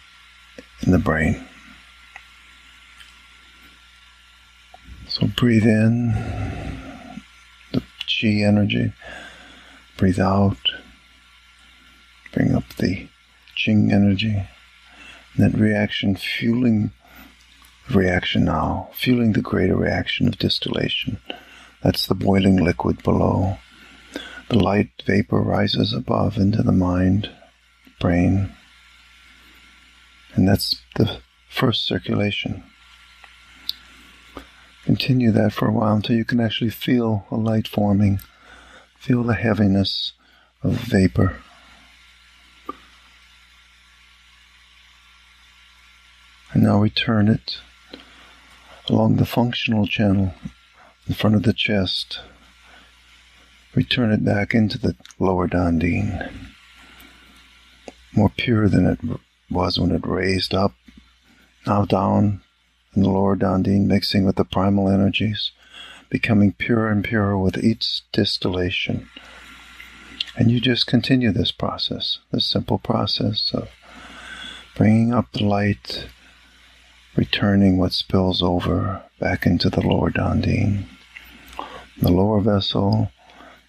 in 0.83 0.93
the 0.93 0.99
brain. 0.99 1.45
So 5.09 5.27
breathe 5.27 5.65
in 5.65 6.13
the 7.73 7.83
chi 8.07 8.43
energy, 8.45 8.93
breathe 9.97 10.21
out, 10.21 10.70
bring 12.33 12.55
up 12.55 12.69
the 12.77 13.09
Qing 13.57 13.93
energy, 13.93 14.43
that 15.37 15.55
reaction 15.55 16.17
fueling 16.17 16.93
reaction 17.91 18.45
now, 18.45 18.89
fueling 18.93 19.33
the 19.33 19.43
greater 19.43 19.77
reaction 19.77 20.29
of 20.29 20.39
distillation. 20.39 21.19
That's 21.83 22.07
the 22.07 22.15
boiling 22.15 22.57
liquid 22.57 23.03
below. 23.03 23.59
The 24.49 24.59
light 24.59 24.91
vapor 25.07 25.41
rises 25.41 25.93
above 25.93 26.37
into 26.37 26.63
the 26.63 26.73
mind, 26.73 27.31
brain, 28.01 28.53
and 30.35 30.49
that's 30.49 30.83
the 30.97 31.21
first 31.49 31.87
circulation. 31.87 32.63
Continue 34.85 35.31
that 35.33 35.53
for 35.53 35.69
a 35.69 35.73
while 35.73 35.97
until 35.97 36.17
you 36.17 36.25
can 36.25 36.41
actually 36.41 36.71
feel 36.71 37.27
a 37.31 37.37
light 37.37 37.69
forming, 37.69 38.21
feel 38.99 39.23
the 39.23 39.35
heaviness 39.35 40.13
of 40.63 40.73
vapor. 40.73 41.37
And 46.53 46.63
now 46.63 46.81
we 46.81 46.91
turn 46.91 47.29
it 47.29 47.61
along 48.89 49.17
the 49.17 49.27
functional 49.27 49.87
channel 49.87 50.35
in 51.07 51.15
front 51.15 51.37
of 51.37 51.45
the 51.45 51.53
chest. 51.53 52.21
We 53.75 53.85
turn 53.85 54.11
it 54.11 54.25
back 54.25 54.53
into 54.55 54.79
the 54.79 54.97
lower 55.21 55.47
Dandin, 55.47 56.29
more 58.13 58.33
pure 58.37 58.69
than 58.69 58.87
it 58.87 58.99
was 59.49 59.79
when 59.79 59.93
it 59.93 60.07
raised 60.07 60.53
up, 60.53 60.75
now 61.67 61.85
down 61.85 62.43
in 62.95 63.03
the 63.03 63.11
lower 63.11 63.37
Dandin, 63.37 63.87
mixing 63.87 64.25
with 64.25 64.35
the 64.35 64.45
primal 64.45 64.89
energies, 64.89 65.53
becoming 66.09 66.53
purer 66.53 66.91
and 66.91 67.05
purer 67.05 67.39
with 67.39 67.63
each 67.63 68.03
distillation. 68.11 69.09
And 70.37 70.51
you 70.51 70.61
just 70.61 70.89
continue 70.89 71.31
this 71.31 71.53
process, 71.53 72.19
this 72.33 72.47
simple 72.47 72.79
process 72.79 73.53
of 73.55 73.69
bringing 74.75 75.15
up 75.15 75.31
the 75.33 75.45
light 75.45 76.07
returning 77.21 77.77
what 77.77 77.93
spills 77.93 78.43
over 78.43 79.03
back 79.19 79.45
into 79.45 79.69
the 79.69 79.83
lower 79.83 80.09
dandine. 80.09 80.87
The 82.01 82.11
lower 82.11 82.41
vessel, 82.41 83.13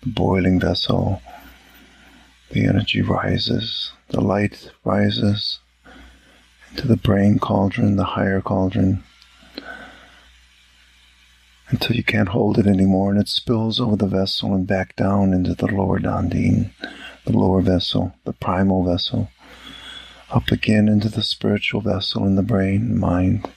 the 0.02 0.08
boiling 0.08 0.58
vessel, 0.58 1.22
the 2.52 2.66
energy 2.66 3.02
rises, 3.02 3.92
the 4.08 4.22
light 4.22 4.72
rises 4.86 5.60
into 6.70 6.88
the 6.88 6.96
brain 6.96 7.40
cauldron, 7.40 7.98
the 7.98 8.16
higher 8.16 8.40
cauldron, 8.40 9.04
until 11.68 11.98
you 11.98 12.06
can't 12.06 12.30
hold 12.30 12.58
it 12.58 12.68
anymore 12.68 13.12
and 13.12 13.20
it 13.20 13.28
spills 13.28 13.82
over 13.82 13.98
the 13.98 14.08
vessel 14.08 14.56
and 14.56 14.66
back 14.66 14.96
down 14.96 15.34
into 15.34 15.54
the 15.54 15.68
lower 15.68 16.00
dandine, 16.00 16.72
the 17.26 17.38
lower 17.38 17.60
vessel, 17.60 18.16
the 18.24 18.32
primal 18.32 18.86
vessel 18.86 19.30
up 20.32 20.52
again 20.52 20.88
into 20.88 21.10
the 21.10 21.22
spiritual 21.22 21.82
vessel 21.82 22.26
in 22.26 22.36
the 22.36 22.44
brain, 22.44 22.98
mind. 22.98 23.50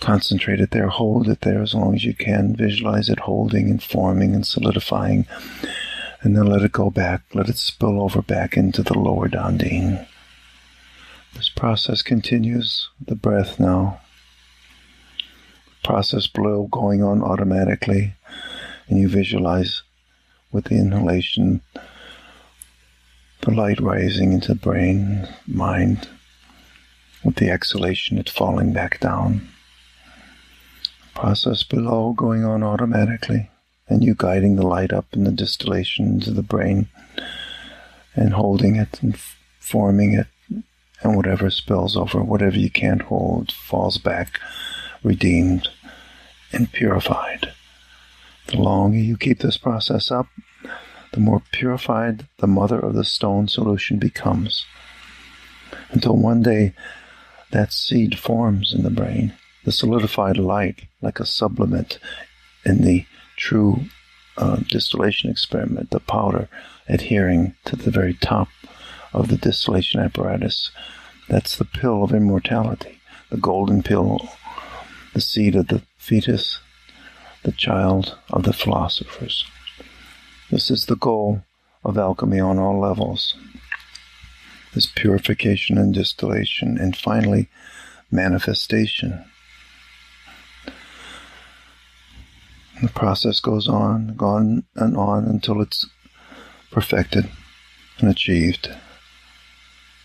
Concentrate 0.00 0.60
it 0.60 0.72
there, 0.72 0.88
hold 0.88 1.28
it 1.28 1.40
there 1.42 1.62
as 1.62 1.74
long 1.74 1.94
as 1.94 2.04
you 2.04 2.14
can. 2.14 2.54
Visualize 2.56 3.08
it 3.08 3.20
holding 3.20 3.70
and 3.70 3.82
forming 3.82 4.34
and 4.34 4.46
solidifying. 4.46 5.26
And 6.20 6.36
then 6.36 6.46
let 6.46 6.62
it 6.62 6.72
go 6.72 6.90
back. 6.90 7.22
Let 7.32 7.48
it 7.48 7.56
spill 7.56 8.02
over 8.02 8.20
back 8.20 8.56
into 8.56 8.82
the 8.82 8.98
lower 8.98 9.28
Dandin. 9.28 10.06
This 11.34 11.48
process 11.48 12.02
continues. 12.02 12.88
The 13.00 13.14
breath 13.14 13.58
now. 13.58 14.00
Process 15.82 16.26
blow 16.26 16.68
going 16.70 17.02
on 17.02 17.22
automatically. 17.22 18.14
And 18.88 18.98
you 18.98 19.08
visualize 19.08 19.82
with 20.52 20.66
the 20.66 20.76
inhalation 20.76 21.60
the 23.44 23.50
light 23.50 23.78
rising 23.78 24.32
into 24.32 24.48
the 24.48 24.54
brain, 24.54 25.28
mind. 25.46 26.08
With 27.22 27.36
the 27.36 27.50
exhalation, 27.50 28.16
it 28.16 28.30
falling 28.30 28.72
back 28.72 29.00
down. 29.00 29.46
Process 31.14 31.62
below 31.62 32.14
going 32.14 32.44
on 32.44 32.62
automatically, 32.62 33.50
and 33.86 34.02
you 34.02 34.14
guiding 34.14 34.56
the 34.56 34.66
light 34.66 34.92
up 34.92 35.06
in 35.12 35.24
the 35.24 35.30
distillation 35.30 36.06
into 36.06 36.30
the 36.30 36.42
brain 36.42 36.88
and 38.14 38.32
holding 38.32 38.76
it 38.76 39.02
and 39.02 39.18
forming 39.60 40.14
it, 40.14 40.26
and 41.02 41.14
whatever 41.14 41.50
spills 41.50 41.96
over, 41.96 42.22
whatever 42.22 42.58
you 42.58 42.70
can't 42.70 43.02
hold, 43.02 43.52
falls 43.52 43.98
back, 43.98 44.40
redeemed 45.02 45.68
and 46.50 46.72
purified. 46.72 47.52
The 48.46 48.56
longer 48.56 48.98
you 48.98 49.18
keep 49.18 49.40
this 49.40 49.58
process 49.58 50.10
up, 50.10 50.28
the 51.14 51.20
more 51.20 51.42
purified 51.52 52.26
the 52.38 52.46
mother 52.48 52.80
of 52.80 52.94
the 52.94 53.04
stone 53.04 53.46
solution 53.46 53.98
becomes. 53.98 54.66
Until 55.90 56.16
one 56.16 56.42
day 56.42 56.74
that 57.52 57.72
seed 57.72 58.18
forms 58.18 58.74
in 58.74 58.82
the 58.82 58.90
brain, 58.90 59.32
the 59.64 59.70
solidified 59.70 60.38
light, 60.38 60.82
like 61.00 61.20
a 61.20 61.24
sublimate 61.24 62.00
in 62.64 62.82
the 62.82 63.06
true 63.36 63.84
uh, 64.36 64.56
distillation 64.68 65.30
experiment, 65.30 65.90
the 65.90 66.00
powder 66.00 66.48
adhering 66.88 67.54
to 67.64 67.76
the 67.76 67.92
very 67.92 68.14
top 68.14 68.48
of 69.12 69.28
the 69.28 69.36
distillation 69.36 70.00
apparatus. 70.00 70.72
That's 71.28 71.56
the 71.56 71.64
pill 71.64 72.02
of 72.02 72.12
immortality, 72.12 72.98
the 73.30 73.36
golden 73.36 73.84
pill, 73.84 74.28
the 75.12 75.20
seed 75.20 75.54
of 75.54 75.68
the 75.68 75.82
fetus, 75.96 76.58
the 77.44 77.52
child 77.52 78.18
of 78.30 78.42
the 78.42 78.52
philosophers. 78.52 79.44
This 80.50 80.70
is 80.70 80.86
the 80.86 80.96
goal 80.96 81.42
of 81.84 81.96
alchemy 81.96 82.38
on 82.38 82.58
all 82.58 82.78
levels. 82.78 83.34
This 84.74 84.86
purification 84.86 85.78
and 85.78 85.94
distillation, 85.94 86.78
and 86.78 86.96
finally, 86.96 87.48
manifestation. 88.10 89.24
The 92.82 92.88
process 92.88 93.40
goes 93.40 93.68
on, 93.68 94.16
on 94.20 94.64
and 94.74 94.96
on 94.96 95.24
until 95.24 95.62
it's 95.62 95.86
perfected 96.70 97.30
and 97.98 98.10
achieved. 98.10 98.68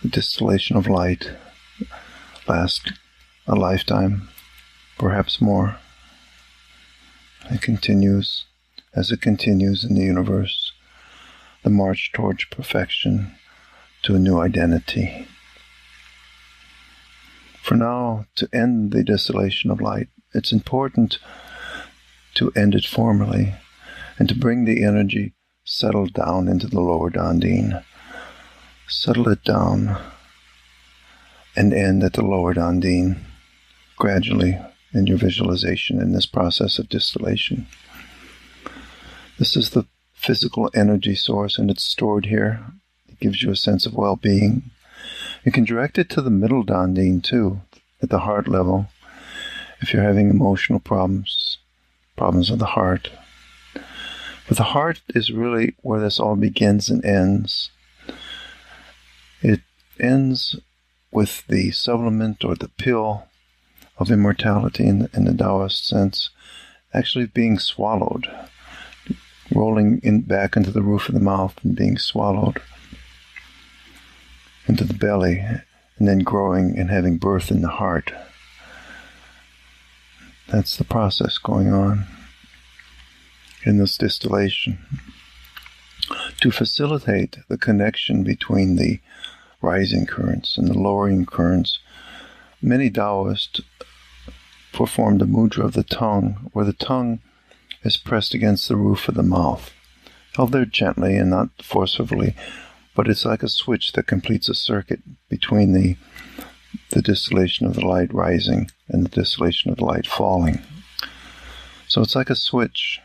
The 0.02 0.08
distillation 0.08 0.78
of 0.78 0.88
light 0.88 1.32
lasts 2.48 2.92
a 3.48 3.56
lifetime, 3.56 4.30
perhaps 4.98 5.42
more. 5.42 5.78
It 7.52 7.62
continues 7.62 8.46
as 9.00 9.12
it 9.12 9.22
continues 9.22 9.86
in 9.86 9.96
the 9.96 10.04
universe, 10.04 10.74
the 11.64 11.70
march 11.70 12.12
towards 12.14 12.44
perfection 12.52 13.34
to 14.04 14.14
a 14.14 14.20
new 14.20 14.38
identity. 14.42 15.26
For 17.62 17.76
now, 17.76 18.26
to 18.36 18.50
end 18.52 18.92
the 18.92 19.06
distillation 19.06 19.72
of 19.72 19.80
light, 19.80 20.10
it's 20.34 20.52
important 20.52 21.18
to 22.34 22.52
end 22.58 22.76
it 22.76 22.86
formally 22.86 23.54
and 24.18 24.28
to 24.28 24.36
bring 24.36 24.66
the 24.66 24.84
energy 24.84 25.34
settled 25.64 26.12
down 26.12 26.50
into 26.50 26.68
the 26.68 26.82
lower 26.82 27.10
Dandin. 27.10 27.82
Settle 28.90 29.30
it 29.30 29.46
down 29.46 29.98
and 31.56 31.74
end 31.74 32.04
at 32.04 32.14
the 32.14 32.26
lower 32.26 32.54
Dandin 32.54 33.22
gradually 33.98 34.60
in 34.94 35.08
your 35.08 35.18
visualization 35.18 36.02
in 36.02 36.12
this 36.12 36.26
process 36.26 36.80
of 36.80 36.90
distillation. 36.90 37.66
This 39.40 39.56
is 39.56 39.70
the 39.70 39.86
physical 40.12 40.70
energy 40.76 41.16
source, 41.16 41.58
and 41.58 41.72
it's 41.72 41.86
stored 41.86 42.26
here. 42.26 42.60
It 43.08 43.22
gives 43.22 43.42
you 43.42 43.52
a 43.52 43.56
sense 43.56 43.86
of 43.86 43.94
well 43.94 44.18
being. 44.18 44.64
You 45.46 45.54
can 45.54 45.64
direct 45.64 45.98
it 45.98 46.10
to 46.10 46.22
the 46.22 46.30
middle 46.30 46.62
Dandin 46.62 47.24
too, 47.24 47.62
at 48.02 48.10
the 48.10 48.20
heart 48.20 48.50
level, 48.50 48.88
if 49.80 49.94
you're 49.94 50.04
having 50.04 50.30
emotional 50.30 50.82
problems, 50.82 51.58
problems 52.18 52.50
of 52.50 52.60
the 52.60 52.66
heart. 52.66 53.12
But 54.50 54.58
the 54.58 54.76
heart 54.76 55.02
is 55.16 55.32
really 55.32 55.74
where 55.84 56.02
this 56.02 56.20
all 56.20 56.36
begins 56.36 56.90
and 56.90 57.06
ends. 57.06 57.70
It 59.42 59.62
ends 59.98 60.60
with 61.14 61.48
the 61.48 61.72
supplement 61.72 62.44
or 62.44 62.56
the 62.56 62.68
pill 62.68 63.24
of 63.98 64.12
immortality 64.12 64.86
in 64.86 65.00
the, 65.00 65.10
in 65.14 65.24
the 65.24 65.34
Taoist 65.34 65.88
sense, 65.88 66.30
actually 66.94 67.28
being 67.28 67.58
swallowed, 67.58 68.28
rolling 69.54 70.00
in 70.04 70.22
back 70.22 70.56
into 70.56 70.72
the 70.72 70.82
roof 70.82 71.10
of 71.10 71.16
the 71.16 71.22
mouth 71.22 71.56
and 71.64 71.76
being 71.76 71.98
swallowed 71.98 72.62
into 74.68 74.84
the 74.84 74.94
belly, 74.94 75.40
and 75.98 76.08
then 76.08 76.20
growing 76.20 76.78
and 76.78 76.90
having 76.92 77.18
birth 77.18 77.50
in 77.50 77.62
the 77.62 77.70
heart. 77.70 78.14
That's 80.48 80.78
the 80.78 80.84
process 80.84 81.38
going 81.38 81.74
on 81.74 82.06
in 83.66 83.78
this 83.78 83.98
distillation. 83.98 84.80
To 86.42 86.52
facilitate 86.52 87.38
the 87.50 87.58
connection 87.58 88.24
between 88.24 88.76
the 88.76 89.00
rising 89.62 90.06
currents 90.06 90.58
and 90.58 90.68
the 90.68 90.78
lowering 90.78 91.26
currents, 91.26 91.80
many 92.62 92.90
Taoists 92.90 93.62
perform 94.72 95.18
the 95.18 95.26
mudra 95.26 95.66
of 95.66 95.74
the 95.74 95.84
tongue, 95.84 96.50
where 96.54 96.66
the 96.66 96.74
tongue 96.74 97.20
is 97.84 97.98
pressed 97.98 98.34
against 98.34 98.68
the 98.68 98.76
roof 98.76 99.08
of 99.08 99.16
the 99.16 99.24
mouth, 99.24 99.72
held 100.36 100.52
there 100.52 100.66
gently 100.66 101.18
and 101.18 101.30
not 101.30 101.50
forcibly, 101.62 102.36
but 102.96 103.08
it's 103.08 103.26
like 103.26 103.44
a 103.44 103.50
switch 103.50 103.94
that 103.94 104.08
completes 104.08 104.50
a 104.50 104.56
circuit 104.56 105.02
between 105.30 105.74
the 105.74 105.96
the 106.92 107.02
distillation 107.02 107.66
of 107.66 107.74
the 107.74 107.86
light 107.86 108.14
rising 108.14 108.70
and 108.88 109.04
the 109.04 109.10
distillation 109.10 109.72
of 109.72 109.78
the 109.78 109.86
light 109.86 110.06
falling. 110.06 110.62
So 111.88 112.02
it's 112.02 112.16
like 112.16 112.30
a 112.30 112.36
switch. 112.36 113.00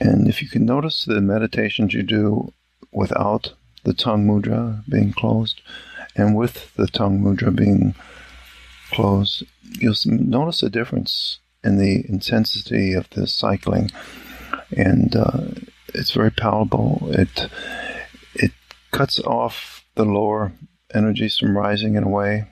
And 0.00 0.28
if 0.28 0.42
you 0.42 0.48
can 0.48 0.64
notice 0.64 1.04
the 1.04 1.20
meditations 1.20 1.94
you 1.94 2.02
do 2.02 2.52
without 2.92 3.54
the 3.84 3.94
tongue 3.94 4.26
mudra 4.26 4.82
being 4.88 5.12
closed 5.12 5.60
and 6.14 6.34
with 6.34 6.74
the 6.76 6.86
tongue 6.86 7.20
mudra 7.20 7.54
being 7.54 7.94
closed, 8.90 9.44
you'll 9.62 9.94
notice 10.06 10.62
a 10.62 10.70
difference 10.70 11.38
in 11.66 11.78
the 11.78 12.08
intensity 12.08 12.92
of 12.92 13.10
the 13.10 13.26
cycling. 13.26 13.90
And 14.76 15.14
uh, 15.16 15.48
it's 15.88 16.12
very 16.12 16.30
palatable. 16.30 17.08
It, 17.10 17.48
it 18.34 18.52
cuts 18.92 19.18
off 19.20 19.84
the 19.96 20.04
lower 20.04 20.52
energies 20.94 21.38
from 21.38 21.58
rising 21.58 21.96
in 21.96 22.04
a 22.04 22.08
way, 22.08 22.46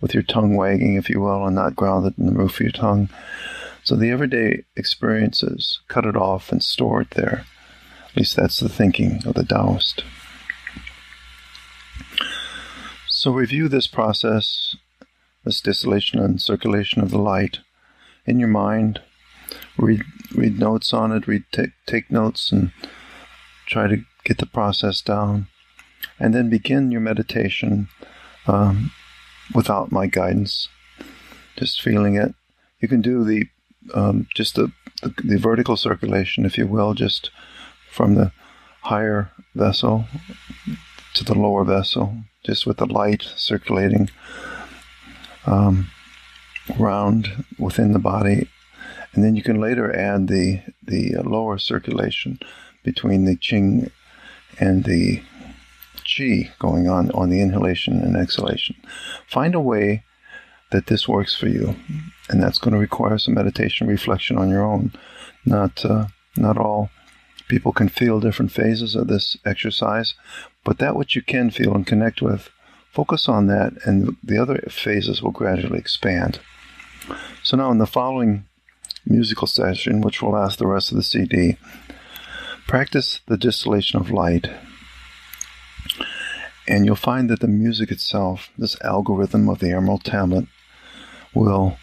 with 0.00 0.12
your 0.14 0.22
tongue 0.22 0.56
wagging, 0.56 0.96
if 0.96 1.08
you 1.08 1.20
will, 1.20 1.46
and 1.46 1.54
not 1.54 1.76
grounded 1.76 2.14
in 2.18 2.26
the 2.26 2.32
roof 2.32 2.54
of 2.56 2.60
your 2.60 2.72
tongue. 2.72 3.08
So 3.84 3.96
the 3.96 4.10
everyday 4.10 4.64
experiences, 4.76 5.80
cut 5.88 6.04
it 6.04 6.16
off 6.16 6.52
and 6.52 6.62
store 6.62 7.02
it 7.02 7.10
there. 7.10 7.46
At 8.10 8.16
least 8.16 8.36
that's 8.36 8.58
the 8.60 8.68
thinking 8.68 9.22
of 9.24 9.34
the 9.34 9.44
Taoist. 9.44 10.04
So 13.08 13.30
review 13.30 13.68
this 13.68 13.86
process, 13.86 14.76
this 15.44 15.60
distillation 15.60 16.20
and 16.20 16.40
circulation 16.40 17.02
of 17.02 17.10
the 17.10 17.18
light 17.18 17.60
in 18.28 18.38
your 18.38 18.48
mind. 18.48 19.00
Read 19.76 20.02
read 20.34 20.58
notes 20.58 20.92
on 20.92 21.12
it. 21.12 21.26
Read 21.26 21.44
take 21.50 21.70
take 21.86 22.10
notes 22.10 22.52
and 22.52 22.72
try 23.66 23.86
to 23.88 24.04
get 24.24 24.38
the 24.38 24.46
process 24.46 25.00
down 25.00 25.46
and 26.20 26.34
then 26.34 26.50
begin 26.50 26.90
your 26.90 27.00
meditation 27.00 27.88
um, 28.46 28.90
without 29.54 29.92
my 29.92 30.06
guidance, 30.06 30.68
just 31.56 31.80
feeling 31.80 32.16
it. 32.16 32.34
You 32.80 32.88
can 32.88 33.00
do 33.00 33.24
the 33.24 33.48
um, 33.94 34.28
just 34.34 34.56
the, 34.56 34.70
the, 35.02 35.14
the 35.24 35.38
vertical 35.38 35.76
circulation, 35.76 36.44
if 36.44 36.58
you 36.58 36.66
will, 36.66 36.94
just 36.94 37.30
from 37.90 38.14
the 38.14 38.32
higher 38.82 39.30
vessel 39.54 40.04
to 41.14 41.24
the 41.24 41.34
lower 41.34 41.64
vessel, 41.64 42.16
just 42.44 42.66
with 42.66 42.76
the 42.76 42.86
light 42.86 43.22
circulating 43.36 44.10
um, 45.46 45.88
around 46.78 47.44
within 47.58 47.92
the 47.92 47.98
body, 47.98 48.48
and 49.12 49.24
then 49.24 49.36
you 49.36 49.42
can 49.42 49.60
later 49.60 49.94
add 49.94 50.28
the 50.28 50.60
the 50.82 51.16
lower 51.22 51.58
circulation 51.58 52.38
between 52.84 53.24
the 53.24 53.36
Qing 53.36 53.90
and 54.58 54.84
the 54.84 55.22
chi 56.04 56.50
going 56.58 56.88
on 56.88 57.10
on 57.12 57.30
the 57.30 57.40
inhalation 57.40 58.00
and 58.00 58.16
exhalation. 58.16 58.76
Find 59.26 59.54
a 59.54 59.60
way 59.60 60.04
that 60.70 60.86
this 60.86 61.08
works 61.08 61.34
for 61.34 61.48
you, 61.48 61.76
and 62.28 62.42
that's 62.42 62.58
going 62.58 62.74
to 62.74 62.80
require 62.80 63.18
some 63.18 63.34
meditation, 63.34 63.86
reflection 63.86 64.36
on 64.38 64.48
your 64.48 64.62
own. 64.62 64.92
Not 65.44 65.84
uh, 65.84 66.06
not 66.36 66.58
all 66.58 66.90
people 67.48 67.72
can 67.72 67.88
feel 67.88 68.20
different 68.20 68.52
phases 68.52 68.94
of 68.94 69.08
this 69.08 69.36
exercise, 69.44 70.14
but 70.64 70.78
that 70.78 70.96
which 70.96 71.16
you 71.16 71.22
can 71.22 71.50
feel 71.50 71.74
and 71.74 71.86
connect 71.86 72.20
with, 72.20 72.50
focus 72.92 73.28
on 73.28 73.46
that, 73.46 73.72
and 73.84 74.16
the 74.22 74.38
other 74.38 74.58
phases 74.68 75.22
will 75.22 75.30
gradually 75.30 75.78
expand. 75.78 76.40
So 77.42 77.56
now, 77.56 77.70
in 77.70 77.78
the 77.78 77.86
following 77.86 78.46
musical 79.06 79.46
session, 79.46 80.00
which 80.00 80.22
will 80.22 80.32
last 80.32 80.58
the 80.58 80.66
rest 80.66 80.90
of 80.90 80.96
the 80.96 81.02
CD, 81.02 81.56
practice 82.66 83.20
the 83.26 83.38
distillation 83.38 84.00
of 84.00 84.10
light 84.10 84.48
and 86.68 86.84
you'll 86.84 86.96
find 86.96 87.30
that 87.30 87.40
the 87.40 87.48
music 87.48 87.90
itself, 87.90 88.50
this 88.58 88.76
algorithm 88.82 89.48
of 89.48 89.58
the 89.58 89.72
Emerald 89.72 90.04
Tablet, 90.04 90.46
will 91.34 91.78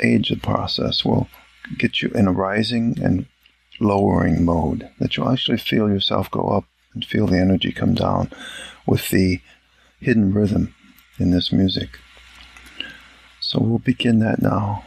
aid 0.00 0.26
the 0.30 0.36
process, 0.36 1.04
will 1.04 1.28
get 1.76 2.00
you 2.00 2.08
in 2.14 2.26
a 2.26 2.32
rising 2.32 2.96
and 3.02 3.26
lowering 3.78 4.44
mode, 4.44 4.88
that 4.98 5.16
you'll 5.16 5.30
actually 5.30 5.58
feel 5.58 5.88
yourself 5.88 6.30
go 6.30 6.48
up 6.48 6.64
and 6.94 7.04
feel 7.04 7.26
the 7.26 7.38
energy 7.38 7.70
come 7.70 7.94
down 7.94 8.30
with 8.86 9.10
the 9.10 9.40
hidden 10.00 10.32
rhythm 10.32 10.74
in 11.18 11.30
this 11.30 11.52
music. 11.52 11.98
So 13.48 13.60
we'll 13.60 13.78
begin 13.78 14.18
that 14.18 14.42
now. 14.42 14.84